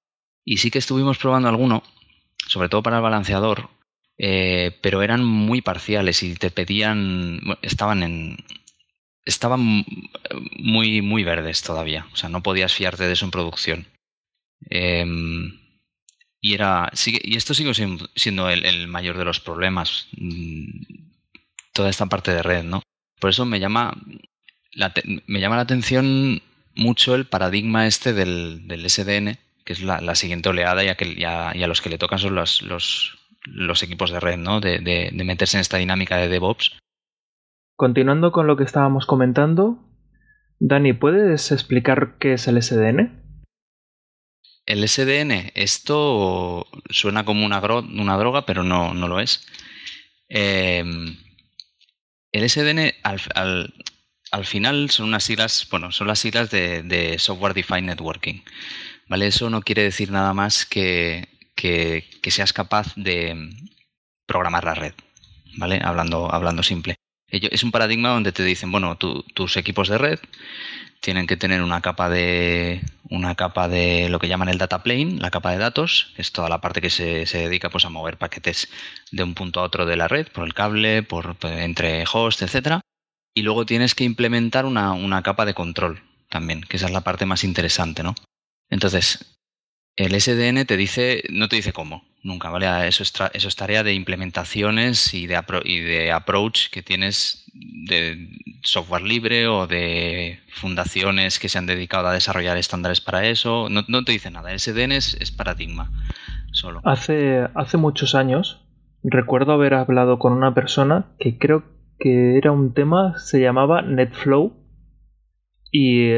[0.44, 1.84] Y sí que estuvimos probando alguno,
[2.48, 3.70] sobre todo para el balanceador,
[4.18, 8.38] eh, pero eran muy parciales y te pedían, estaban en,
[9.24, 9.86] estaban
[10.58, 12.08] muy, muy verdes todavía.
[12.12, 13.88] O sea, no podías fiarte de eso en producción.
[14.70, 15.60] Em,
[16.42, 16.92] y era.
[17.06, 17.74] Y esto sigue
[18.16, 20.08] siendo el, mayor de los problemas.
[21.74, 22.82] Toda esta parte de red, ¿no?
[23.20, 23.94] Por eso me llama.
[24.74, 24.94] La
[25.28, 26.42] me llama la atención
[26.76, 31.26] mucho el paradigma este del, del SDN, que es la, siguiente oleada y a, que,
[31.26, 34.62] a los que le tocan son los, los, los equipos de red, ¿no?
[34.62, 36.78] De, de, de meterse en esta dinámica de DevOps
[37.82, 39.80] Continuando con lo que estábamos comentando,
[40.60, 43.24] Dani, ¿puedes explicar qué es el SDN?
[44.68, 49.48] El SDN, esto suena como una, una droga, pero no, no lo es.
[50.30, 51.18] Em,
[52.32, 53.74] el SDN al,
[54.32, 58.42] al, final son unas siglas, bueno, son las siglas de, Software Defined Networking.
[59.08, 59.28] ¿Vale?
[59.28, 63.50] Eso no quiere decir nada más que, que, que seas capaz de
[64.26, 64.94] programar la red.
[65.58, 65.82] ¿Vale?
[65.84, 66.96] Hablando, hablando simple.
[67.28, 70.20] Es un paradigma donde te dicen, bueno, tus equipos de red
[71.02, 75.18] tienen que tener una capa de una capa de lo que llaman el data plane,
[75.20, 78.18] la capa de datos, que es toda la parte que se, dedica pues a mover
[78.18, 78.70] paquetes
[79.12, 82.80] de un punto a otro de la red, por el cable, por entre hosts, etcétera.
[83.34, 87.02] Y luego tienes que implementar una, una capa de control también, que esa es la
[87.02, 88.16] parte más interesante, ¿no?
[88.70, 89.41] Entonces,
[90.06, 92.88] el SDN te dice, no te dice cómo, nunca, ¿vale?
[92.88, 98.30] Eso es, eso es tarea de implementaciones y de, approach que tienes de
[98.64, 103.68] software libre o de fundaciones que se han dedicado a desarrollar estándares para eso.
[103.70, 105.92] No, te dice nada, el SDN es, paradigma
[106.52, 106.82] solo.
[106.84, 108.62] Hace, hace muchos años
[109.04, 111.64] recuerdo haber hablado con una persona que creo
[112.00, 114.54] que era un tema, se llamaba NetFlow
[115.72, 116.16] y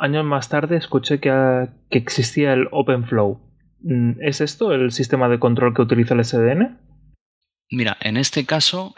[0.00, 3.40] años más tarde escuché que, que existía el OpenFlow.
[3.82, 6.78] Mm, ¿Es esto el sistema de control que utiliza el SDN?
[7.70, 8.94] Mira, en este caso,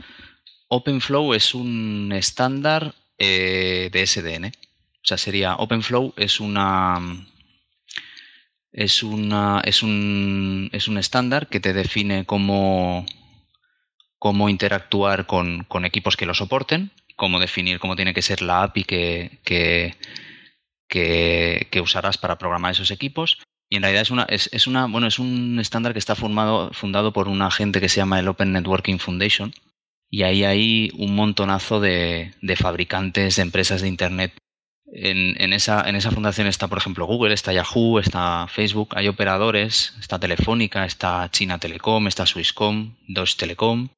[0.69, 4.47] OpenFlow es un estándar eh, de SDN.
[4.47, 6.99] O sea, sería OpenFlow es una.
[8.73, 9.61] Es una.
[9.65, 10.71] es un.
[10.73, 13.05] es un estándar que te define cómo.
[14.19, 18.63] cómo interactuar con, con, equipos que lo soporten, cómo definir cómo tiene que ser la
[18.63, 19.97] API que,
[20.93, 23.39] que usarás para programar esos equipos
[23.73, 27.15] y en realidad es una, es, una, bueno, es un estándar que está formado, fundado
[27.15, 29.55] por una gente que se llama el Open Networking Foundation.
[30.11, 34.35] Y ahí hay un montonazo de, fabricantes, de empresas de Internet.
[34.93, 39.09] En, en, esa, en esa fundación está, por ejemplo, Google, está Yahoo, está Facebook, hay
[39.09, 43.89] operadores, está Telefónica, está China Telecom, está Swisscom, Deutsche Telecom.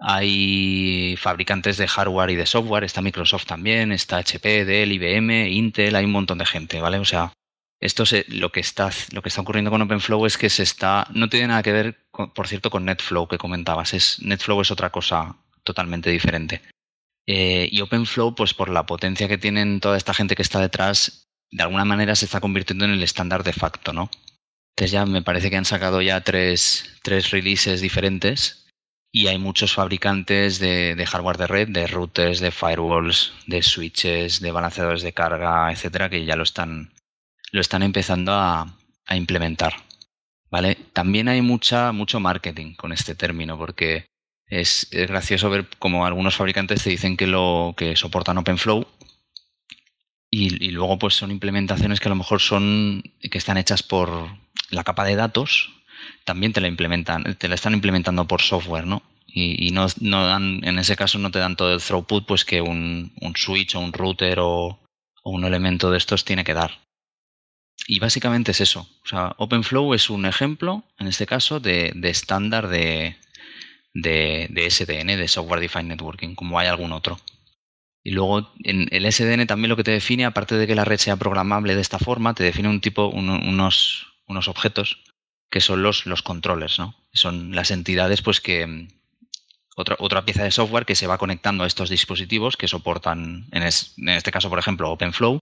[0.00, 5.94] Hay fabricantes de hardware y de software, está Microsoft también, está HP, Dell, IBM, Intel,
[5.94, 6.98] hay un montón de gente, ¿vale?
[6.98, 7.32] O sea,
[7.80, 11.28] esto lo que está lo que está ocurriendo con OpenFlow es que se está no
[11.28, 11.98] tiene nada que ver
[12.34, 16.60] por cierto con NetFlow que comentabas es NetFlow es otra cosa totalmente diferente
[17.26, 21.26] eh, y OpenFlow pues por la potencia que tienen toda esta gente que está detrás
[21.50, 24.10] de alguna manera se está convirtiendo en el estándar de facto no
[24.76, 28.59] entonces ya me parece que han sacado ya tres, tres releases diferentes
[29.12, 34.52] y hay muchos fabricantes de, hardware de red, de routers, de firewalls, de switches, de
[34.52, 36.92] balanceadores de carga, etcétera, que ya lo están,
[37.50, 38.76] lo están empezando a,
[39.12, 39.74] implementar.
[40.52, 40.76] ¿Vale?
[40.92, 44.06] También hay mucha, mucho marketing con este término, porque
[44.46, 48.86] es, gracioso ver como algunos fabricantes te dicen que lo que soportan OpenFlow
[50.30, 54.28] y, y, luego pues son implementaciones que a lo mejor son que están hechas por
[54.70, 55.79] la capa de datos,
[56.30, 59.02] también te la implementan, te la están implementando por software, ¿no?
[59.26, 62.60] Y, no, no, dan, en ese caso no te dan todo el throughput pues que
[62.60, 64.78] un, un switch o un router o,
[65.24, 66.78] un elemento de estos tiene que dar.
[67.88, 68.88] Y básicamente es eso.
[69.04, 73.16] O sea, OpenFlow es un ejemplo, en este caso, de, estándar de,
[73.92, 77.18] de, SDN, de Software Defined Networking, como hay algún otro.
[78.04, 80.98] Y luego en el SDN también lo que te define, aparte de que la red
[80.98, 84.98] sea programable de esta forma, te define un tipo, unos, unos objetos
[85.50, 86.94] que son los, los controllers, ¿no?
[87.12, 88.88] Son las entidades, pues que
[89.76, 93.62] otra, otra pieza de software que se va conectando a estos dispositivos que soportan, en,
[93.62, 95.40] en este caso, por ejemplo, OpenFlow,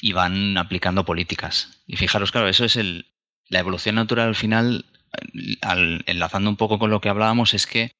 [0.00, 1.82] y van aplicando políticas.
[1.86, 3.06] Y fijaros, claro, eso es el,
[3.48, 4.84] la evolución natural al final,
[6.06, 7.90] enlazando un poco con lo que hablábamos, es que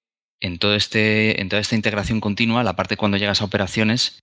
[0.41, 4.21] en, todo este, en toda esta integración continua, la parte cuando llegas a operaciones,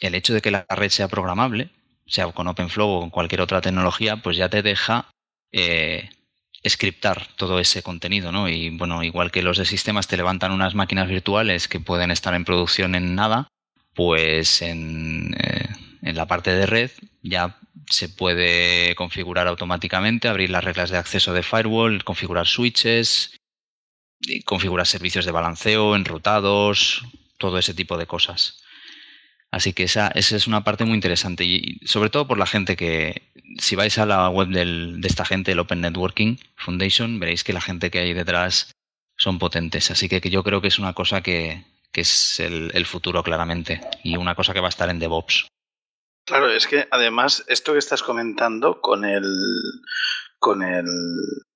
[0.00, 1.70] el hecho de que la red sea programable,
[2.06, 5.10] sea con OpenFlow o con cualquier otra tecnología, pues ya te deja
[5.52, 6.10] eh,
[6.66, 8.48] scriptar todo ese contenido, ¿no?
[8.48, 12.34] Y bueno, igual que los de sistemas te levantan unas máquinas virtuales que pueden estar
[12.34, 13.48] en producción en nada,
[13.94, 15.68] pues en, eh,
[16.02, 16.90] en la parte de red
[17.22, 17.58] ya
[17.90, 23.36] se puede configurar automáticamente, abrir las reglas de acceso de firewall, configurar switches,
[24.44, 27.04] configurar servicios de balanceo, enrutados,
[27.38, 28.63] todo ese tipo de cosas.
[29.54, 32.74] Así que esa, esa es una parte muy interesante y sobre todo por la gente
[32.74, 33.22] que,
[33.56, 37.52] si vais a la web del, de esta gente, el Open Networking Foundation, veréis que
[37.52, 38.72] la gente que hay detrás
[39.16, 39.92] son potentes.
[39.92, 43.22] Así que, que yo creo que es una cosa que, que es el, el, futuro
[43.22, 45.46] claramente y una cosa que va a estar en DevOps.
[46.26, 49.22] Claro, es que además esto que estás comentando con el
[50.44, 50.84] con el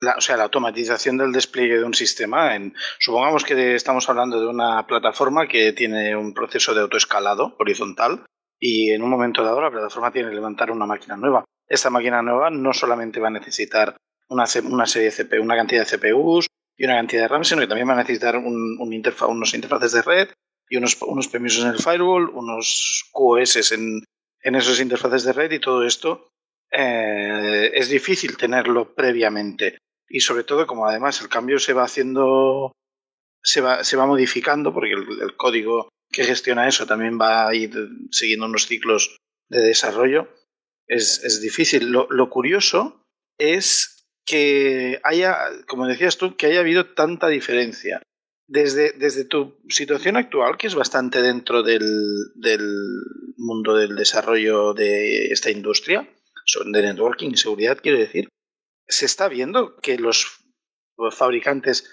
[0.01, 4.41] la, o sea la automatización del despliegue de un sistema en supongamos que estamos hablando
[4.41, 8.25] de una plataforma que tiene un proceso de autoescalado horizontal
[8.59, 11.45] y en un momento dado la plataforma tiene que levantar una máquina nueva.
[11.69, 13.95] Esta máquina nueva no solamente va a necesitar
[14.31, 17.61] una, una serie de CPU, una cantidad de CPUs y una cantidad de RAM, sino
[17.61, 20.29] que también va a necesitar un, un interfa unos interfaces de red
[20.71, 24.03] y unos, unos permisos en el firewall, unos QoS en,
[24.41, 26.28] en esas interfaces de red y todo esto
[26.71, 29.79] eh, es difícil tenerlo previamente.
[30.09, 32.73] Y sobre todo, como además el cambio se va haciendo,
[33.43, 37.55] se va, se va modificando, porque el, el código que gestiona eso también va a
[37.55, 37.73] ir
[38.11, 39.17] siguiendo unos ciclos
[39.49, 40.29] de desarrollo,
[40.87, 41.91] es, es difícil.
[41.91, 43.03] Lo, lo, curioso
[43.39, 48.03] es que haya, como decías tú, que haya habido tanta diferencia.
[48.51, 51.83] Desde, desde tu situación actual, que es bastante dentro del,
[52.35, 52.67] del
[53.37, 56.09] mundo del desarrollo de esta industria,
[56.65, 58.29] de networking y seguridad, quiero decir,
[58.87, 60.45] se está viendo que los
[61.13, 61.91] fabricantes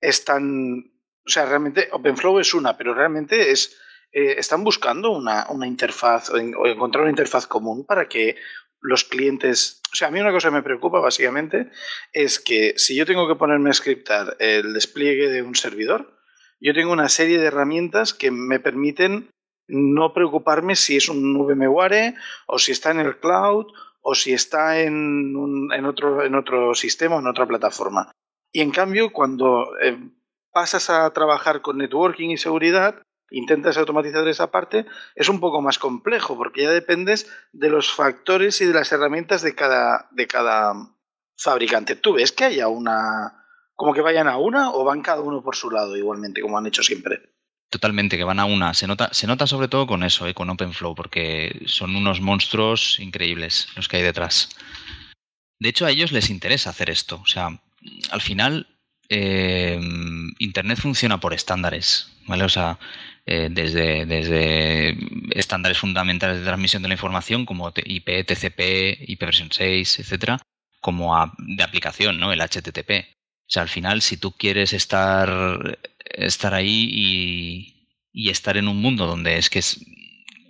[0.00, 0.92] están,
[1.24, 3.78] o sea, realmente OpenFlow es una, pero realmente es,
[4.12, 8.36] eh, están buscando una, una interfaz o, o, encontrar una interfaz común para que
[8.80, 11.70] los clientes, o sea, a mí una cosa que me preocupa básicamente
[12.12, 16.18] es que si yo tengo que ponerme a scriptar el despliegue de un servidor,
[16.60, 19.30] yo tengo una serie de herramientas que me permiten
[19.72, 22.14] no preocuparme si es un VMware
[22.46, 23.66] o si está en el cloud
[24.02, 28.12] o si está en, un, en, otro, en otro sistema en otra plataforma.
[28.52, 29.98] Y en cambio, cuando eh,
[30.52, 35.78] pasas a trabajar con networking y seguridad, intentas automatizar esa parte, es un poco más
[35.78, 40.74] complejo porque ya dependes de los factores y de las herramientas de cada, de cada
[41.38, 41.96] fabricante.
[41.96, 43.46] ¿Tú ves que haya una...
[43.74, 46.66] como que vayan a una o van cada uno por su lado igualmente, como han
[46.66, 47.31] hecho siempre?
[47.72, 48.74] Totalmente, que van a una.
[48.74, 52.98] Se nota, se nota sobre todo con eso, eh, con OpenFlow, porque son unos monstruos
[53.00, 54.50] increíbles los que hay detrás.
[55.58, 57.18] De hecho, a ellos les interesa hacer esto.
[57.22, 57.48] O sea,
[58.10, 58.66] al final,
[59.08, 59.80] eh,
[60.38, 62.44] Internet funciona por estándares, ¿vale?
[62.44, 62.78] O sea,
[63.24, 64.94] eh, desde, desde
[65.30, 70.38] estándares fundamentales de transmisión de la información como IP, TCP, IPv6, etcétera,
[70.82, 72.34] como a, de aplicación, ¿no?
[72.34, 73.06] El HTTP.
[73.52, 75.78] O sea, al final, si tú quieres estar
[76.14, 77.74] estar ahí
[78.14, 79.84] y, estar en un mundo donde es que es,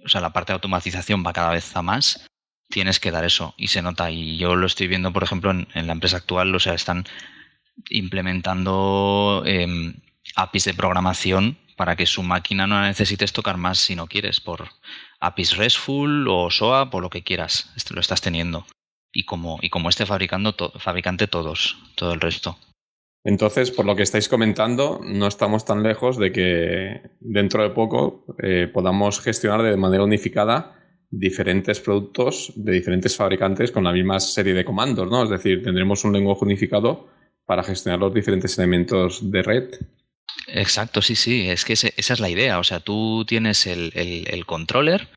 [0.05, 2.24] o sea, la parte de automatización va cada vez a más,
[2.68, 4.09] tienes que dar eso y se nota.
[4.12, 7.05] Y yo lo estoy viendo, por ejemplo, en, la empresa actual, o sea, están
[7.90, 9.94] implementando eh,
[10.36, 14.68] APIs de programación para que su máquina no necesites tocar más si no quieres, por
[15.18, 18.64] APIs RESTful o SOAP o lo que quieras, lo estás teniendo.
[19.12, 22.57] Y como, y como esté fabricando fabricante todos, todo el resto.
[23.25, 28.27] Entonces, por lo que estáis comentando, no estamos tan lejos de que dentro de poco
[28.43, 34.55] eh, podamos gestionar de manera unificada diferentes productos de diferentes fabricantes con la misma serie
[34.55, 35.23] de comandos, ¿no?
[35.23, 37.09] Es decir, tendremos un lenguaje unificado
[37.45, 39.64] para gestionar los diferentes elementos de red.
[40.49, 42.59] Exacto, sí, sí, es que esa es la idea.
[42.59, 45.09] O sea, tú tienes el, el, el controller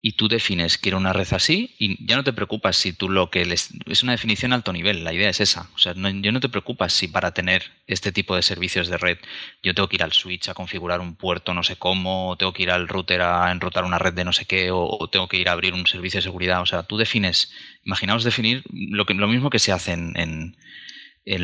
[0.00, 3.30] y tú defines quiero una red así y ya no te preocupas si tú lo
[3.30, 5.68] que les es una definición alto nivel la idea es esa.
[5.74, 9.18] O sea yo no te preocupas si para tener este tipo de servicios de red
[9.62, 12.52] yo tengo que ir al switch a configurar un puerto no sé cómo o tengo
[12.52, 15.38] que ir al router a enrutar una red de no sé qué o, tengo que
[15.38, 16.62] ir a abrir un servicio de seguridad.
[16.62, 17.52] O sea tú defines
[17.84, 20.56] imaginaos definir lo que lo mismo que se hace en, en,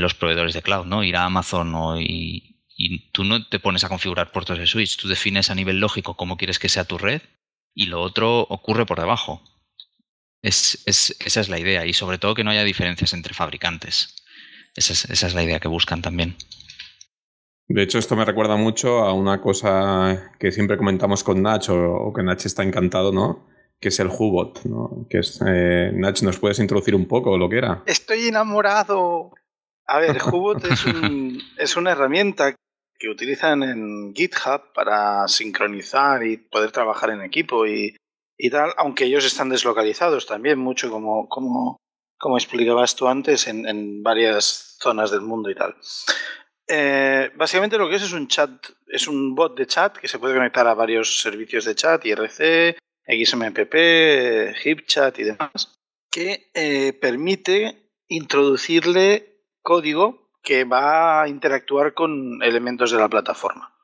[0.01, 2.55] los proveedores de cloud no ir a Amazon o y
[3.13, 6.37] tú no te pones a configurar puertos de switch tú defines a nivel lógico cómo
[6.37, 7.21] quieres que sea tu red
[7.75, 9.43] y lo otro ocurre por debajo.
[10.43, 14.15] Es, es, esa es la idea y sobre todo que no haya diferencias entre fabricantes.
[14.75, 16.37] Esa es, esa es la idea que buscan también.
[17.67, 21.95] De hecho, esto me recuerda mucho a una cosa que siempre comentamos con Nach o,
[21.95, 23.49] o que Nach está encantado, ¿no?
[23.81, 25.07] Que es el Hubot, ¿no?
[25.09, 27.83] Que es, eh, Nach, ¿nos puedes introducir un poco lo que era?
[27.87, 29.31] Estoy enamorado.
[29.87, 32.55] A ver, Hubot es, un, es una herramienta
[33.05, 37.97] que utilizan en GitHub para sincronizar y poder trabajar en equipo y,
[38.39, 41.77] y tal, aunque ellos están deslocalizados también mucho, como, como,
[42.19, 45.77] como explicabas tú antes, en, en varias zonas del mundo y tal.
[46.67, 48.51] Eh, básicamente lo que es es un chat,
[48.89, 52.79] es un bot de chat que se puede conectar a varios servicios de chat, IRC,
[53.07, 55.79] XMPP, HipChat y demás,
[56.11, 63.75] que eh, permite introducirle código que va a interactuar con elementos de la plataforma,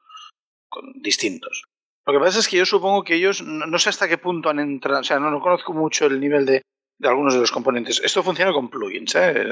[0.69, 1.65] con distintos.
[2.07, 4.61] Lo que pasa es que yo supongo que ellos, no, sé hasta qué punto han
[4.61, 6.63] entrado, o sea, no, no conozco mucho el nivel de,
[6.99, 8.01] de algunos de los componentes.
[8.05, 9.47] Esto funciona con plugins, ¿eh?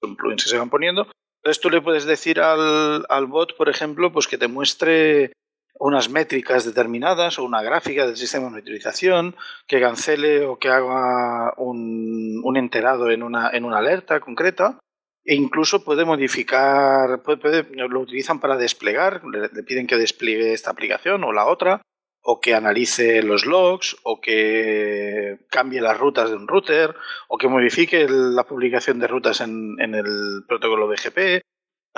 [0.00, 1.08] son plugins que se van poniendo.
[1.42, 5.32] Entonces tú le puedes decir al, al bot, por ejemplo, pues que te muestre
[5.78, 9.36] unas métricas determinadas o una gráfica del sistema de monitorización,
[9.66, 14.78] que cancele o que haga un, un enterado en una, en una alerta concreta.
[15.24, 21.24] E incluso puede modificar, puede, lo utilizan para desplegar, le, piden que despliegue esta aplicación
[21.24, 21.80] o la otra,
[22.20, 26.94] o que analice los logs, o que cambie las rutas de un router,
[27.28, 31.42] o que modifique la publicación de rutas en, en el protocolo BGP.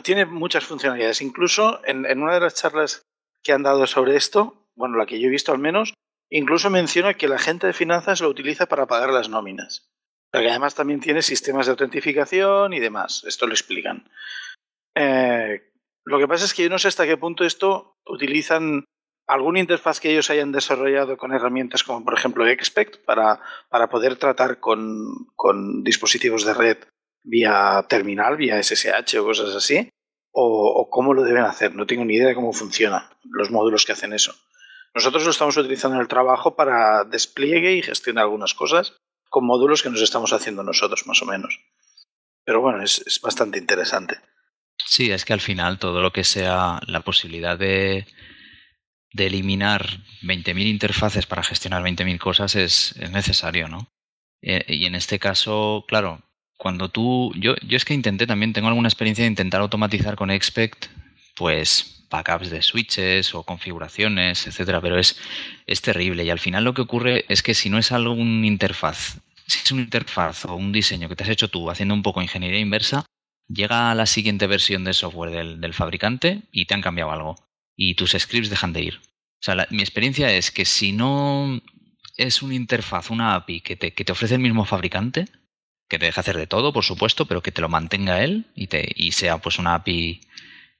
[0.04, 1.20] Tiene muchas funcionalidades.
[1.20, 3.02] Incluso en, en una de las charlas
[3.42, 5.94] que han dado sobre esto, bueno, la que yo he visto al menos,
[6.30, 9.88] incluso menciona que la gente de finanzas lo utiliza para pagar las nóminas.
[10.30, 13.24] Pero que además también tiene sistemas de autentificación y demás.
[13.26, 14.08] Esto lo explican.
[14.94, 15.72] Eh,
[16.04, 18.84] lo que pasa es que yo no sé hasta qué punto esto utilizan
[19.26, 24.16] alguna interfaz que ellos hayan desarrollado con herramientas como por ejemplo Expect para, para poder
[24.16, 26.78] tratar con, con dispositivos de red
[27.24, 29.90] vía terminal, vía SSH o cosas así
[30.38, 31.74] o, cómo lo deben hacer.
[31.74, 34.34] No tengo ni idea de cómo funciona los módulos que hacen eso.
[34.94, 38.96] Nosotros lo estamos utilizando en el trabajo para despliegue y gestión algunas cosas
[39.36, 41.60] con módulos que nos estamos haciendo nosotros, más o menos.
[42.46, 44.16] Pero bueno, es, es bastante interesante.
[44.78, 48.06] Sí, es que al final todo lo que sea la posibilidad de,
[49.12, 53.92] de eliminar 20.000 interfaces para gestionar 20.000 cosas es, es, necesario, ¿no?
[54.40, 56.22] Eh, y en este caso, claro,
[56.56, 57.30] cuando tú.
[57.36, 60.86] Yo, yo es que intenté también, tengo alguna experiencia de intentar automatizar con Expect,
[61.34, 65.20] pues backups de switches o configuraciones, etcétera, pero es,
[65.66, 66.24] es terrible.
[66.24, 69.72] Y al final lo que ocurre es que si no es algún interfaz, si es
[69.72, 73.06] una interfaz o un diseño que te has hecho tú haciendo un poco ingeniería inversa,
[73.48, 77.36] llega a la siguiente versión de software del, del fabricante y te han cambiado algo.
[77.76, 79.00] Y tus scripts dejan de ir.
[79.40, 81.60] O sea, mi experiencia es que si no
[82.16, 85.26] es una interfaz, una API que te, que te ofrece el mismo fabricante,
[85.88, 88.66] que te deja hacer de todo, por supuesto, pero que te lo mantenga él y,
[88.66, 90.20] te, y sea pues una API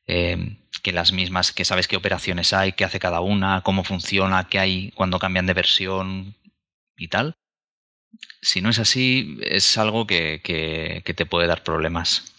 [0.07, 4.49] eh, que las mismas, que sabes qué operaciones hay, qué hace cada una, cómo funciona,
[4.49, 6.35] qué hay cuando cambian de versión
[6.97, 7.37] y tal.
[8.41, 12.33] Si no es así, es algo que, que, te puede dar problemas.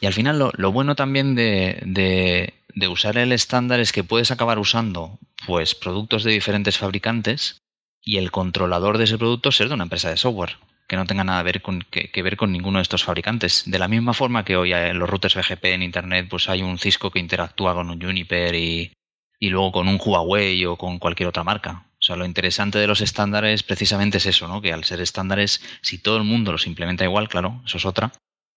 [0.00, 4.30] Y al final lo, lo bueno también de, de, usar el estándar es que puedes
[4.30, 7.58] acabar usando pues productos de diferentes fabricantes
[8.02, 10.56] y el controlador de ese producto ser de una empresa de software
[10.88, 11.44] que no tenga nada
[11.90, 13.64] que, ver con ninguno de estos fabricantes.
[13.66, 16.78] De la misma forma que hoy en los routers BGP en Internet pues hay un
[16.78, 18.92] Cisco que interactúa con un Juniper y,
[19.38, 21.87] y luego con un Huawei o con cualquier otra marca.
[22.08, 24.62] Sea, lo interesante de los estándares precisamente es eso, ¿no?
[24.62, 28.12] Que al ser estándares, si todo el mundo los implementa igual, claro, eso es otra,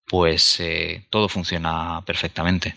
[0.08, 2.76] pues eh, todo funciona perfectamente.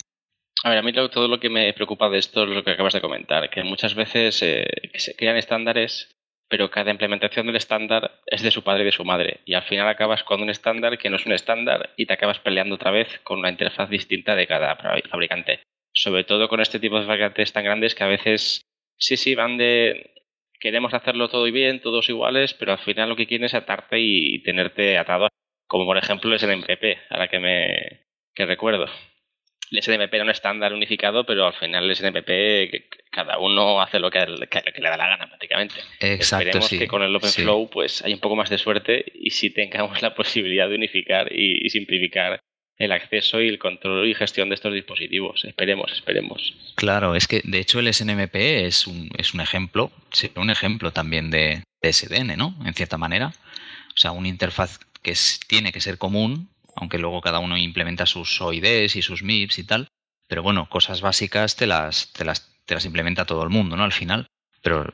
[0.64, 2.94] A ver, a mí todo lo que me preocupa de esto es lo que acabas
[2.94, 6.14] de comentar, que muchas veces eh, se crean estándares
[6.48, 9.40] pero cada implementación del estándar es de su padre y de su madre.
[9.44, 12.38] Y al final acabas con un estándar que no es un estándar y te acabas
[12.38, 15.64] peleando otra vez con una interfaz distinta de cada fabricante.
[15.92, 18.62] Sobre todo con este tipo de fabricantes tan grandes que a veces,
[18.96, 20.12] sí, sí, van de...
[20.64, 24.42] Queremos hacerlo todo bien, todos iguales, pero al final lo que quieren es atarte y
[24.42, 25.28] tenerte atado,
[25.68, 28.86] como por ejemplo el SNMP, a la que me que recuerdo
[29.70, 34.10] el SNMP era un estándar unificado, pero al final el SNMP cada uno hace lo
[34.10, 35.74] que, le da la gana prácticamente.
[36.00, 36.78] Exacto, Esperemos sí.
[36.78, 37.70] que con el OpenFlow sí.
[37.70, 41.66] pues hay un poco más de suerte y sí tengamos la posibilidad de unificar y,
[41.66, 42.40] y, simplificar
[42.76, 45.44] el acceso y el control y gestión de estos dispositivos.
[45.44, 46.54] Esperemos, esperemos.
[46.74, 49.92] Claro, es que de hecho el SNMP es un, es un ejemplo,
[50.36, 52.56] un ejemplo también de, SDN, ¿no?
[52.64, 53.32] En cierta manera.
[53.94, 55.14] O sea, una interfaz que
[55.46, 59.64] tiene que ser común aunque luego cada uno implementa sus OIDs y sus MIPS y
[59.64, 59.88] tal.
[60.28, 63.84] Pero bueno, cosas básicas te las, te las, te las implementa todo el mundo, ¿no?
[63.84, 64.26] Al final.
[64.62, 64.92] Pero,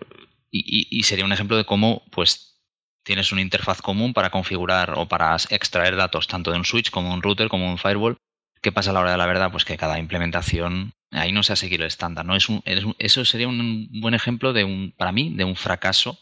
[0.51, 2.49] y, y, sería un ejemplo de cómo, pues,
[3.11, 7.12] tienes una interfaz común para configurar o para extraer datos tanto de un switch como
[7.12, 8.16] un router como un firewall.
[8.62, 9.50] ¿Qué pasa a la hora de la verdad?
[9.50, 12.36] Pues que cada implementación ahí no se ha seguido el estándar, ¿no?
[12.36, 16.20] Es es eso sería un buen ejemplo de un, para mí, de un fracaso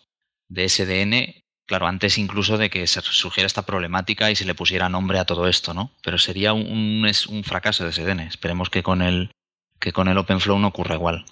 [0.48, 5.18] de SDN claro, antes incluso de que surgiera esta problemática y se le pusiera nombre
[5.18, 5.90] a todo esto, ¿no?
[6.02, 8.20] Pero sería un, un, un fracaso de SDN.
[8.20, 9.30] Esperemos que con el
[9.78, 11.26] que con el OpenFlow no ocurra igual.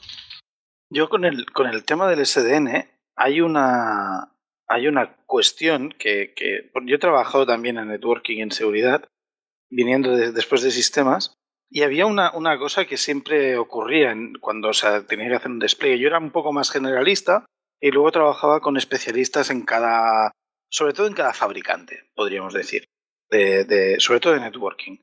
[0.90, 4.35] Yo con el, con el tema del SDN hay una,
[4.68, 6.34] hay una cuestión que,
[6.84, 9.08] yo he trabajado también en networking en seguridad,
[9.70, 11.34] viniendo de, después de sistemas,
[11.70, 15.98] y había una, cosa que siempre ocurría cuando o tenía que hacer un despliegue.
[15.98, 17.44] Yo era un poco más generalista,
[17.80, 20.32] y luego trabajaba con especialistas en cada,
[20.70, 22.86] sobre todo en cada fabricante, podríamos decir,
[23.30, 24.98] de, de, sobre todo de networking.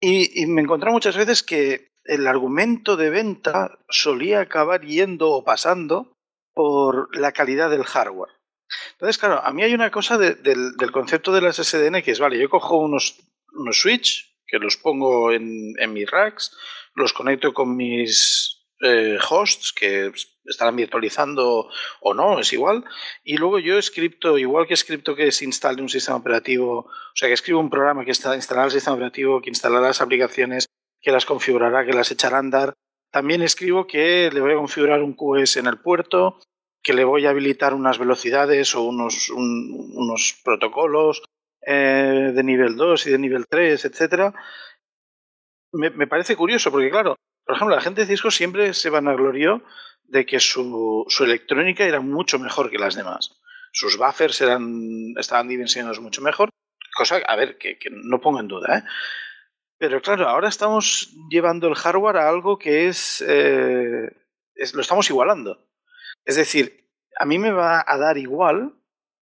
[0.00, 5.44] Y, y me encontré muchas veces que el argumento de venta solía acabar yendo o
[5.44, 6.14] pasando
[6.54, 8.37] por la calidad del hardware.
[8.92, 12.20] Entonces, claro, a mí hay una cosa de- del, concepto de las SDN que es,
[12.20, 13.16] vale, yo cojo unos,
[13.52, 16.56] unos switch que los pongo en, en mis racks,
[16.94, 20.12] los conecto con mis eh, hosts que
[20.44, 21.68] estarán virtualizando
[22.00, 22.84] o no, es igual,
[23.24, 27.28] y luego yo scripto, igual que scripto que se instale un sistema operativo, o sea,
[27.28, 30.66] que escribo un programa que instalará el sistema operativo, que instalará las aplicaciones,
[31.00, 32.72] que las configurará, que las echará a andar.
[33.10, 36.40] También escribo que le voy a configurar un QS en el puerto,
[36.82, 41.22] que le voy a habilitar unas velocidades o unos, un- unos protocolos
[41.66, 44.32] eh, de nivel 2 y de nivel 3, etcétera.
[45.72, 49.62] Me, me parece curioso porque, claro, por ejemplo, la gente de Cisco siempre se vanaglorió
[50.04, 53.38] de que su, su electrónica era mucho mejor que las demás.
[53.72, 56.48] Sus buffers eran, estaban dimensionados mucho mejor,
[56.96, 58.82] cosa, a ver, que, que no pongo en duda, ¿eh?
[59.78, 64.10] Pero claro, ahora estamos llevando el hardware a algo que es, eh,
[64.54, 65.64] es- lo estamos igualando.
[66.28, 66.84] Es decir,
[67.18, 68.74] a mí me va a dar igual,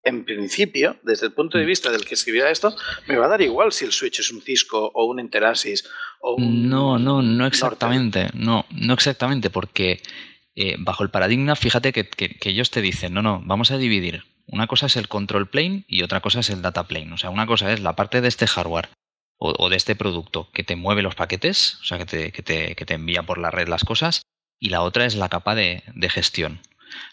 [0.02, 2.74] en principio, desde el punto de vista del que escribirá esto,
[3.07, 5.88] me va a dar igual si el switch es un Cisco o un Enterasis
[6.20, 8.28] o un No, no, no exactamente.
[8.34, 10.02] No, no exactamente, porque
[10.57, 13.78] eh, bajo el paradigma, fíjate que, que- que ellos te dicen, no, no, vamos a
[13.78, 14.24] dividir.
[14.48, 17.12] Una cosa es el control plane y otra cosa es el data plane.
[17.12, 18.88] O sea, una cosa es la parte de este hardware
[19.38, 22.42] o, o de este producto que te mueve los paquetes, o sea, que te, que
[22.42, 24.22] te- que te envía por la red las cosas,
[24.59, 26.61] y la otra es la capa de, de gestión.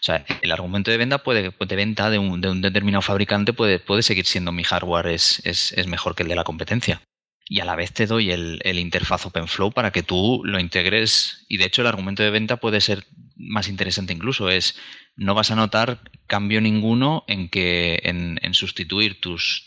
[0.00, 3.52] O sea, el argumento de venta puede, de venta de un, de un determinado fabricante
[3.52, 7.00] puede, seguir siendo mi hardware es, mejor que el de la competencia
[7.46, 11.44] y a la vez te doy el, interfaz OpenFlow para que tú lo integres.
[11.48, 13.04] Y de hecho el argumento de venta puede ser
[13.36, 14.48] más interesante incluso.
[14.48, 14.78] Es
[15.16, 19.66] no vas a notar cambio ninguno en sustituir tus,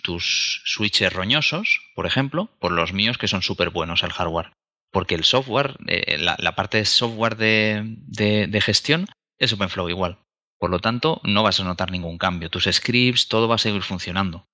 [0.66, 4.52] switches roñosos, por ejemplo, por los míos que son súper buenos al hardware.
[4.92, 9.08] Porque el software, eh, la, parte de software de gestión
[9.40, 10.20] es OpenFlow igual.
[10.60, 12.50] Por lo tanto, no vas a notar ningún cambio.
[12.50, 14.48] Tus scripts, todo va a seguir funcionando.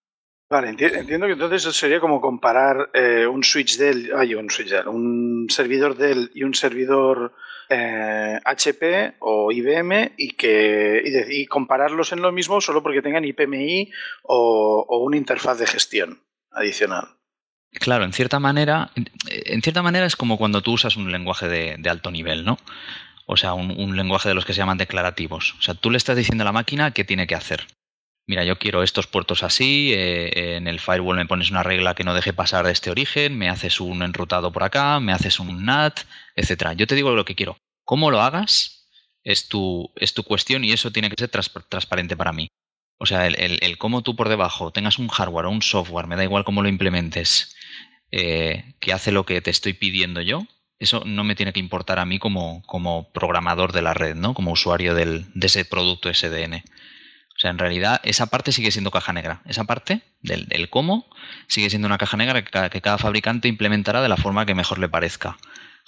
[0.50, 4.50] Vale, enti- entiendo que entonces eso sería como comparar eh, un switch Dell, ay, un
[4.52, 7.34] switch Dell, un servidor Dell y un servidor
[7.70, 13.02] eh, HP o IBM y que y, de- y compararlos en lo mismo solo porque
[13.02, 13.90] tengan IPMI
[14.24, 16.22] o, o una interfaz de gestión
[16.52, 17.08] adicional.
[17.72, 18.92] Claro, en cierta manera,
[19.26, 22.60] en cierta manera es como cuando tú usas un lenguaje de, de alto nivel, ¿no?
[23.26, 25.56] O sea, un, lenguaje de los que se llaman declarativos.
[25.58, 27.68] O sea, tú le estás diciendo a la máquina qué tiene que hacer.
[28.28, 32.04] Mira, yo quiero estos puertos así, eh, en el firewall me pones una regla que
[32.06, 35.66] no deje pasar de este origen, me haces un enrutado por acá, me haces un
[35.66, 36.02] NAT,
[36.36, 36.74] etcétera.
[36.74, 37.58] Yo te digo lo que quiero.
[37.84, 38.88] ¿Cómo lo hagas?
[39.24, 42.48] Es tu, es tu cuestión y eso tiene que ser transparente para mí.
[42.98, 46.08] O sea, el, el- el cómo tú por debajo tengas un hardware o un software,
[46.08, 47.56] me da igual cómo lo implementes,
[48.12, 50.44] eh, que hace lo que te estoy pidiendo yo,
[50.80, 54.34] eso no me tiene que importar a mí como, como programador de la red, ¿no?
[54.34, 56.64] Como usuario del, de ese producto SDN.
[57.36, 59.42] O sea, en realidad esa parte sigue siendo caja negra.
[59.46, 61.08] Esa parte del, del cómo
[61.48, 64.56] sigue siendo una caja negra que cada, que cada fabricante implementará de la forma que
[64.56, 65.38] mejor le parezca.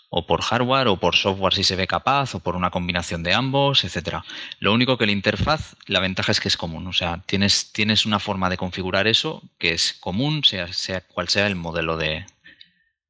[0.09, 3.33] O por hardware, o por software si se ve capaz, o por una combinación de
[3.33, 4.23] ambos, etcétera.
[4.59, 6.87] Lo único que la interfaz, la ventaja es que es común.
[6.87, 11.27] O sea, tienes, tienes una forma de configurar eso que es común, sea, sea cual
[11.27, 12.25] sea el modelo de,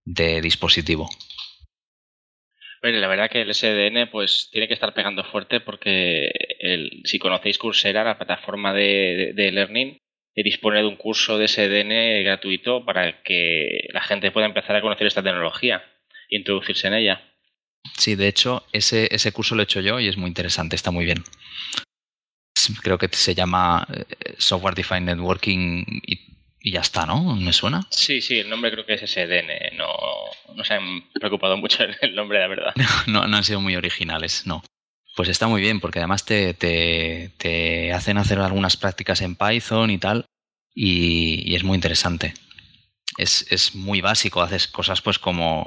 [0.04, 1.10] de dispositivo.
[2.94, 6.32] La verdad que el SDN pues tiene que estar pegando fuerte porque
[7.04, 9.98] si conocéis Coursera, la plataforma de, learning,
[10.36, 14.82] eh, dispone de un curso de SDN gratuito para que la gente pueda empezar a
[14.82, 15.84] conocer esta tecnología
[16.30, 17.22] e introducirse en ella.
[17.98, 20.92] Sí, de hecho, ese, ese curso lo he hecho yo y es muy interesante, está
[20.92, 21.24] muy bien.
[22.82, 26.35] Creo que se llama eh, Software Defined Networking y,
[26.66, 27.36] y ya está, ¿no?
[27.36, 27.86] ¿Me suena?
[27.92, 29.78] Sí, sí, el nombre creo que es SDN.
[29.78, 29.88] No,
[30.56, 32.74] no se han preocupado mucho el nombre, la verdad.
[33.06, 34.64] No, no han sido muy originales, no.
[35.16, 39.92] Pues está muy bien, porque además te, te, te hacen hacer algunas prácticas en Python
[39.92, 40.26] y tal,
[40.74, 42.34] y, y es muy interesante.
[43.16, 45.66] Es, es muy básico, haces cosas pues como,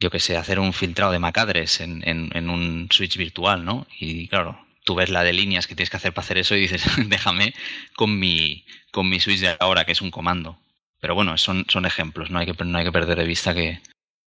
[0.00, 3.86] yo que sé, hacer un filtrado de MAC-address en, en, en un switch virtual, ¿no?
[3.96, 4.58] Y claro,
[4.90, 7.54] tú ves la de líneas que tienes que hacer para hacer eso y dices, déjame
[7.94, 10.58] con mi, con mi switch de ahora, que es un comando.
[11.00, 13.80] Pero bueno, son, son ejemplos, no hay, que, no hay que perder de vista que,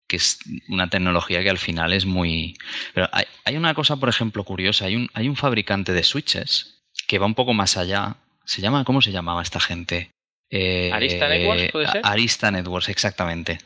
[0.06, 0.38] que es
[0.68, 2.58] una tecnología que al final es muy...
[2.92, 4.84] Pero hay, hay una cosa, por ejemplo, curiosa.
[4.84, 8.16] Hay un, hay un fabricante de switches que va un poco más allá.
[8.44, 10.11] Se llama, ¿cómo se llamaba esta gente?
[10.50, 12.02] Eh, ¿Arista Networks, puede ser?
[12.04, 13.61] Arista Networks, exactamente.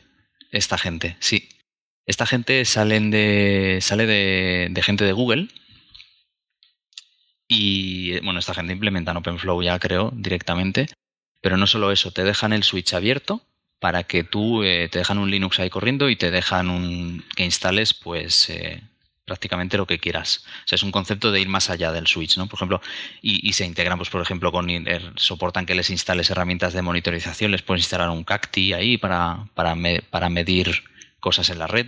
[0.49, 1.49] Esta gente, sí.
[2.05, 5.49] Esta gente salen de, sale de, de gente de Google.
[7.47, 10.87] Y bueno, esta gente implementa en OpenFlow ya, creo, directamente.
[11.41, 13.43] Pero no solo eso, te dejan el switch abierto
[13.79, 17.43] para que tú eh, te dejan un Linux ahí corriendo y te dejan un, que
[17.43, 18.81] instales pues eh,
[19.25, 20.43] prácticamente lo que quieras.
[20.63, 22.47] O sea, es un concepto de ir más allá del switch, ¿no?
[22.47, 22.81] Por ejemplo,
[23.21, 24.67] y, se integran, pues por ejemplo, con
[25.17, 29.75] soportan que les instales herramientas de monitorización, les puedes instalar un Cacti ahí para, para,
[30.09, 30.83] para medir
[31.19, 31.87] cosas en la red.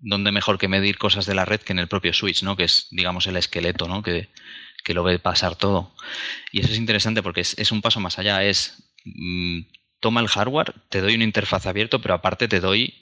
[0.00, 2.56] ¿Dónde mejor que medir cosas de la red que en el propio switch, ¿no?
[2.56, 4.02] Que es, digamos, el esqueleto, ¿no?
[4.02, 4.28] Que,
[4.84, 5.92] que lo ve pasar todo.
[6.50, 8.44] Y eso es interesante porque es, un paso más allá.
[8.44, 9.60] Es mm,
[10.00, 12.94] toma el hardware, te doy una interfaz abierto, pero aparte te doy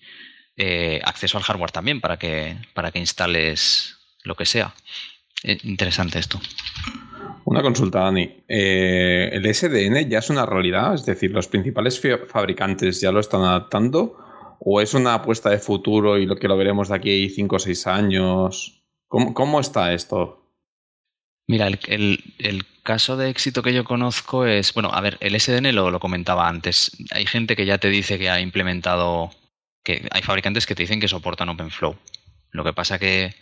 [0.57, 4.75] eh, acceso al hardware también para que, para que instales lo que sea.
[5.43, 6.41] Eh, interesante esto.
[7.45, 8.45] Una consulta, Dani.
[8.47, 10.95] Eh, ¿El SDN ya es una realidad?
[10.95, 14.17] Es decir, ¿los principales fabricantes ya lo están adaptando?
[14.61, 17.57] ¿O es una apuesta de futuro y lo que lo veremos de aquí a 5
[17.57, 18.85] o 6 años?
[19.09, 20.40] ¿Cómo, ¿Cómo, está esto?
[21.51, 25.99] Mira, el, caso de éxito que yo conozco es, bueno, a ver, el SDN lo,
[25.99, 26.93] comentaba antes.
[27.11, 29.33] Hay gente que ya te dice que ha implementado
[29.83, 31.99] que hay fabricantes que te dicen que soportan OpenFlow.
[32.53, 33.35] Lo que pasa que,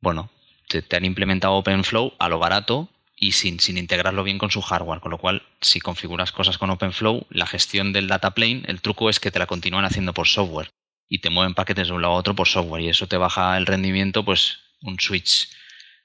[0.00, 0.30] bueno,
[0.68, 5.00] te, han implementado OpenFlow a lo barato y sin, sin, integrarlo bien con su hardware.
[5.00, 9.10] Con lo cual, si configuras cosas con OpenFlow, la gestión del data plane, el truco
[9.10, 10.70] es que te la continúan haciendo por software
[11.10, 13.58] y te mueven paquetes de un lado a otro por software y eso te baja
[13.58, 15.50] el rendimiento, pues un switch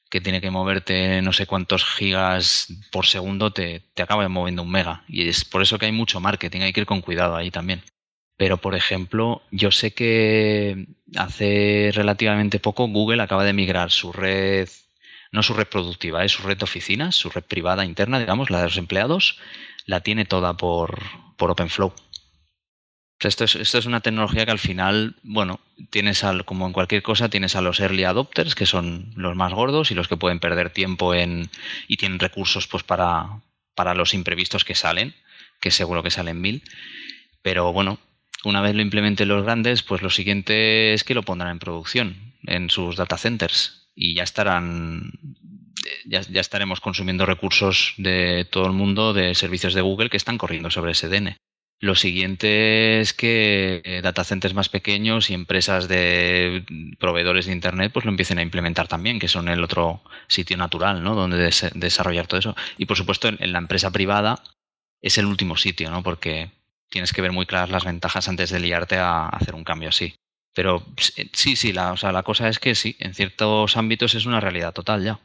[0.10, 4.72] que tiene que moverte no sé cuántos gigas por segundo te, te acaba moviendo un
[4.72, 5.04] mega.
[5.08, 7.84] Y es por eso que hay mucho marketing, hay que ir con cuidado ahí también.
[8.40, 10.88] Pero, por ejemplo, yo sé que
[11.18, 14.70] hace relativamente poco Google acaba de migrar su red,
[15.34, 18.60] no su red productiva, es su red de oficinas, su red privada interna, digamos, la
[18.60, 19.40] de los empleados,
[19.86, 21.02] la tiene toda por,
[21.36, 21.94] por OpenFlow.
[23.22, 25.60] Esto es, esto es una tecnología que al final, bueno,
[25.90, 29.54] tienes al, como en cualquier cosa, tienes a los early adopters, que son los más
[29.54, 31.50] gordos y los que pueden perder tiempo en,
[31.88, 33.42] y tienen recursos pues para,
[33.76, 35.16] para los imprevistos que salen,
[35.60, 36.64] que seguro que salen mil.
[37.42, 38.00] Pero bueno,
[38.46, 42.34] una vez lo implementen los grandes, pues lo siguiente es que lo pondrán en producción
[42.44, 45.12] en sus data centers y ya estarán
[46.06, 50.70] ya, estaremos consumiendo recursos de todo el mundo de servicios de Google que están corriendo
[50.70, 51.36] sobre SDN.
[51.82, 56.66] Lo siguiente es que eh, data centers más pequeños y empresas de
[57.00, 61.02] proveedores de Internet pues lo empiecen a implementar también, que son el otro sitio natural,
[61.04, 61.16] ¿no?
[61.16, 62.56] Donde desarrollar todo eso.
[62.78, 64.44] Y por supuesto en la empresa privada
[65.02, 66.04] es el último sitio, ¿no?
[66.04, 66.52] Porque
[66.90, 70.16] tienes que ver muy claras las ventajas antes de liarte a hacer un cambio así.
[70.54, 70.84] Pero
[71.16, 74.26] eh, sí, sí, la, o sea, la cosa es que sí, en ciertos ámbitos es
[74.26, 75.20] una realidad total ya.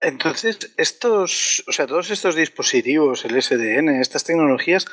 [0.00, 4.86] Entonces, estos, o sea, todos estos dispositivos, el SDN, estas tecnologías,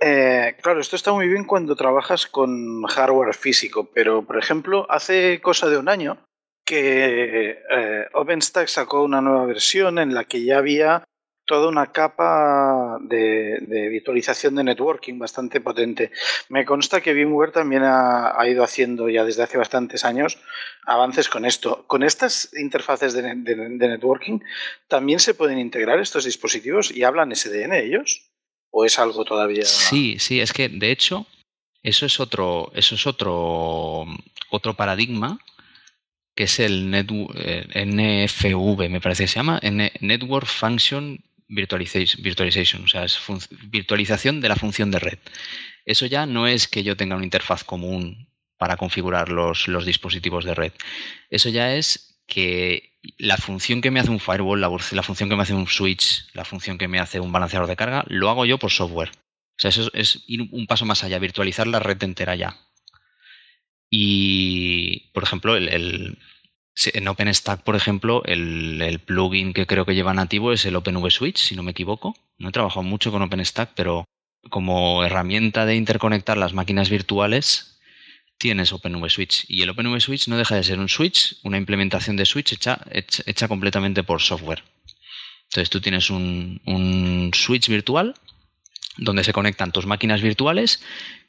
[0.00, 5.40] eh, claro, esto está muy bien cuando trabajas con hardware físico, pero por ejemplo, hace
[5.40, 6.18] cosa de un año
[6.66, 11.04] que eh, OpenStack sacó una nueva versión en la que ya había
[11.46, 16.10] toda una capa de, virtualización de networking bastante potente.
[16.48, 20.38] Me consta que VMware también ha, ido haciendo ya desde hace bastantes años
[20.86, 21.86] avances con esto.
[21.86, 24.40] ¿Con estas interfaces de, networking
[24.88, 28.30] también se pueden integrar estos dispositivos y hablan SDN ellos?
[28.76, 29.64] ¿O es algo todavía...?
[29.64, 31.26] Sí, sí, es que de hecho
[31.82, 34.04] eso es otro, eso es otro,
[34.50, 35.38] otro paradigma
[36.34, 39.60] que es el NFV, me parece que se llama,
[40.00, 43.20] Network Function virtualization, o sea, es
[43.68, 45.18] virtualización de la función de red.
[45.84, 50.44] Eso ya no es que yo tenga una interfaz común para configurar los, los dispositivos
[50.44, 50.72] de red.
[51.30, 55.42] Eso ya es que la función que me hace un firewall, la, función que me
[55.42, 58.58] hace un switch, la función que me hace un balanceador de carga, lo hago yo
[58.58, 59.10] por software.
[59.10, 62.56] O sea, eso es ir un paso más allá, virtualizar la red entera ya.
[63.90, 66.18] Y, por ejemplo, el,
[66.92, 71.54] en OpenStack, por ejemplo, el, plugin que creo que lleva nativo es el OpenVSwitch, si
[71.54, 72.16] no me equivoco.
[72.38, 74.04] No he trabajado mucho con OpenStack, pero
[74.50, 77.73] como herramienta de interconectar las máquinas virtuales,
[78.38, 79.44] tienes OpenVSwitch.
[79.48, 83.48] Y el OpenVSwitch no deja de ser un switch, una implementación de switch hecha, hecha,
[83.48, 84.62] completamente por software.
[85.44, 88.14] Entonces tú tienes un, un switch virtual
[88.96, 90.82] donde se conectan tus máquinas virtuales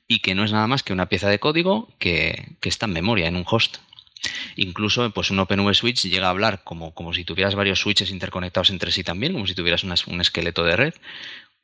[0.07, 2.93] y que no es nada más que una pieza de código que, que está en
[2.93, 3.77] memoria, en un host.
[4.55, 8.91] Incluso pues un OpenVSwitch llega a hablar como, como si tuvieras varios switches interconectados entre
[8.91, 10.93] sí también, como si tuvieras un esqueleto de red.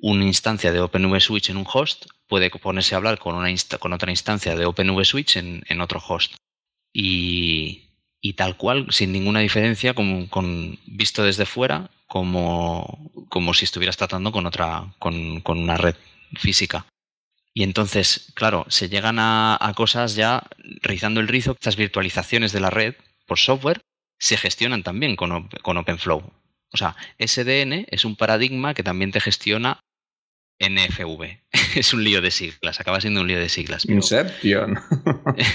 [0.04, 3.49] Una instancia de OpenVSwitch en un host puede ponerse a hablar con, una
[3.80, 6.34] con otra instancia de OpenVSwitch en, en otro host.
[6.91, 7.89] Y,
[8.20, 14.32] y, tal cual, sin ninguna diferencia, con visto desde fuera, como, como, si estuvieras tratando
[14.32, 15.95] con otra, con, con una red
[16.34, 16.86] física.
[17.54, 20.43] Y entonces, claro, se llegan a, cosas ya
[20.82, 21.52] rizando el rizo.
[21.52, 22.95] Estas virtualizaciones de la red
[23.28, 23.82] por software
[24.18, 26.34] se gestionan también con, con OpenFlow.
[26.74, 29.80] O sea, SDN es un paradigma que también te gestiona
[30.62, 31.39] NFV.
[31.76, 33.84] es un lío de siglas, acaba siendo un lío de siglas.
[33.86, 34.80] pero- Inception.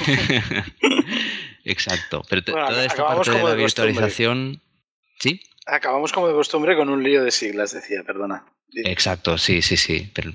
[1.64, 2.22] Exacto.
[2.28, 4.60] Pero Bueno, toda esta parte de la de virtualización.
[5.18, 5.40] ¿Sí?
[5.66, 8.44] Acabamos como de costumbre con un lío de siglas, decía, perdona.
[8.84, 10.10] Exacto, sí, sí, sí.
[10.14, 10.32] Pero,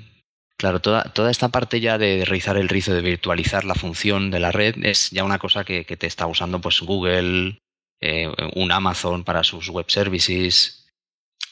[0.58, 4.40] claro, toda, toda esta parte ya de rizar el rizo, de virtualizar la función de
[4.40, 7.60] la red, es ya una cosa que, que te está usando pues Google,
[8.02, 10.81] eh, un Amazon para sus web services,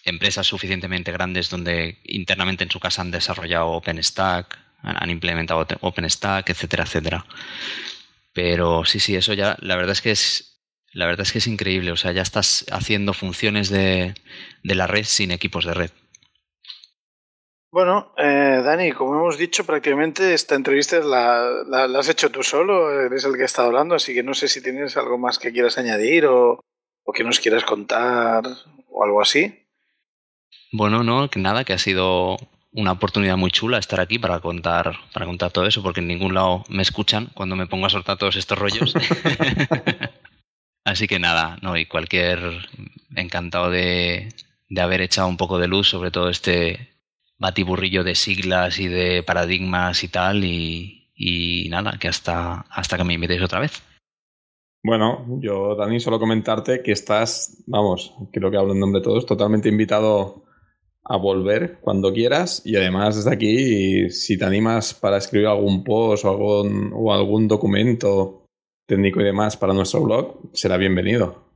[0.10, 6.84] empresas suficientemente grandes donde internamente en su casa han desarrollado OpenStack, han implementado OpenStack, etcétera,
[6.84, 7.26] etcétera.
[8.34, 10.62] Pero sí, sí, eso ya, la verdad es que es,
[10.94, 11.92] la verdad es que es increíble.
[11.92, 14.14] O sea, ya estás haciendo funciones de,
[14.64, 15.92] de la red sin equipos de red.
[17.72, 22.42] Bueno, eh, Dani, como hemos dicho, prácticamente esta entrevista la, la- la has hecho tú
[22.42, 25.52] solo, eres el que está hablando, así que no sé si tienes algo más que
[25.52, 26.60] quieras añadir o,
[27.04, 28.44] o que nos quieras contar
[28.88, 29.68] o algo así.
[30.72, 32.38] Bueno, no, que nada, que ha sido
[32.72, 36.36] una oportunidad muy chula estar aquí para contar, para contar todo eso, porque en ningún
[36.36, 38.94] lado me escuchan cuando me pongo a soltar todos estos rollos.
[40.86, 42.40] Así que nada, no, y cualquier
[43.16, 44.30] encantado de,
[44.70, 46.90] de haber echado un poco de luz sobre todo este
[47.38, 53.04] batiburrillo de siglas y de paradigmas y tal, y, y nada, que hasta, hasta que
[53.04, 53.82] me invitéis otra vez.
[54.84, 59.26] Bueno, yo, Dani, solo comentarte que estás, vamos, creo que hablo en nombre de todos,
[59.26, 60.49] totalmente invitado
[61.04, 66.26] a volver cuando quieras y además desde aquí, si te animas para escribir algún post
[66.26, 68.46] o algún, o algún documento
[68.88, 71.50] técnico y demás para nuestro blog, será bienvenido.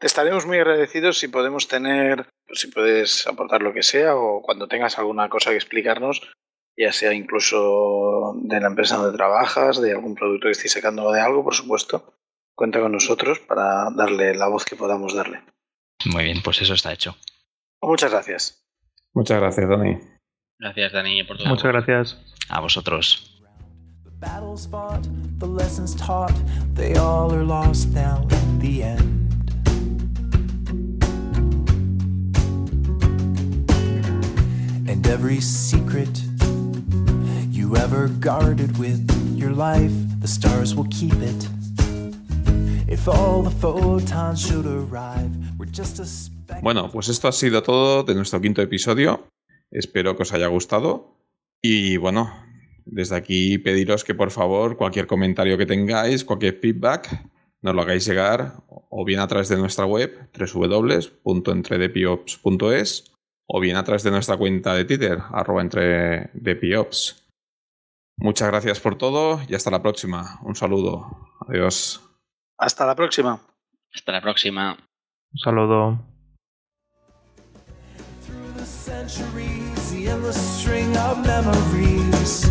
[0.00, 4.68] Te estaremos muy agradecidos si podemos tener, si puedes aportar lo que sea o cuando
[4.68, 6.30] tengas alguna cosa que explicarnos,
[6.76, 11.12] ya sea incluso de la empresa donde trabajas, de algún producto que estéis sacando o
[11.12, 12.14] de algo, por supuesto.
[12.54, 15.42] Cuenta con nosotros para darle la voz que podamos darle.
[16.06, 17.16] Muy bien, pues eso está hecho.
[17.82, 18.67] Muchas gracias.
[19.18, 19.98] Muchas gracias, Dani.
[20.60, 21.48] Gracias, Dani, por todo.
[21.48, 22.16] Muchas gracias.
[22.50, 23.42] A vosotros.
[24.04, 25.08] The battles fought,
[25.40, 26.32] the lessons taught,
[26.76, 29.50] they all are lost now in the end.
[34.88, 36.22] And every secret
[37.50, 39.04] you ever guarded with
[39.36, 41.48] your life, the stars will keep it.
[42.86, 46.37] If all the photons should arrive, we're just a speck.
[46.62, 49.28] Bueno, pues esto ha sido todo de nuestro quinto episodio.
[49.70, 51.18] Espero que os haya gustado.
[51.62, 52.32] Y bueno,
[52.84, 57.26] desde aquí pediros que por favor cualquier comentario que tengáis, cualquier feedback,
[57.60, 63.12] nos lo hagáis llegar o bien a través de nuestra web www.entredepiops.es
[63.50, 67.26] o bien a través de nuestra cuenta de Twitter, arroba entredepiops.
[68.18, 70.38] Muchas gracias por todo y hasta la próxima.
[70.42, 71.30] Un saludo.
[71.46, 72.02] Adiós.
[72.58, 73.40] Hasta la próxima.
[73.94, 74.76] Hasta la próxima.
[75.32, 76.17] Un saludo.
[78.98, 82.48] Centuries, the endless string of memories.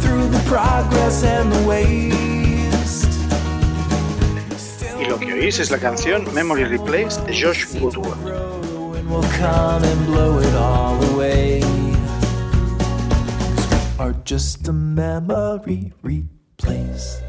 [0.00, 3.06] Through the progress and the waste.
[4.98, 8.18] Y lo que oís es la canción Memory Replace de Josh Woodward.
[8.22, 11.60] grow and we'll come and blow it all away.
[13.58, 17.20] 'Cause are just a memory replaced.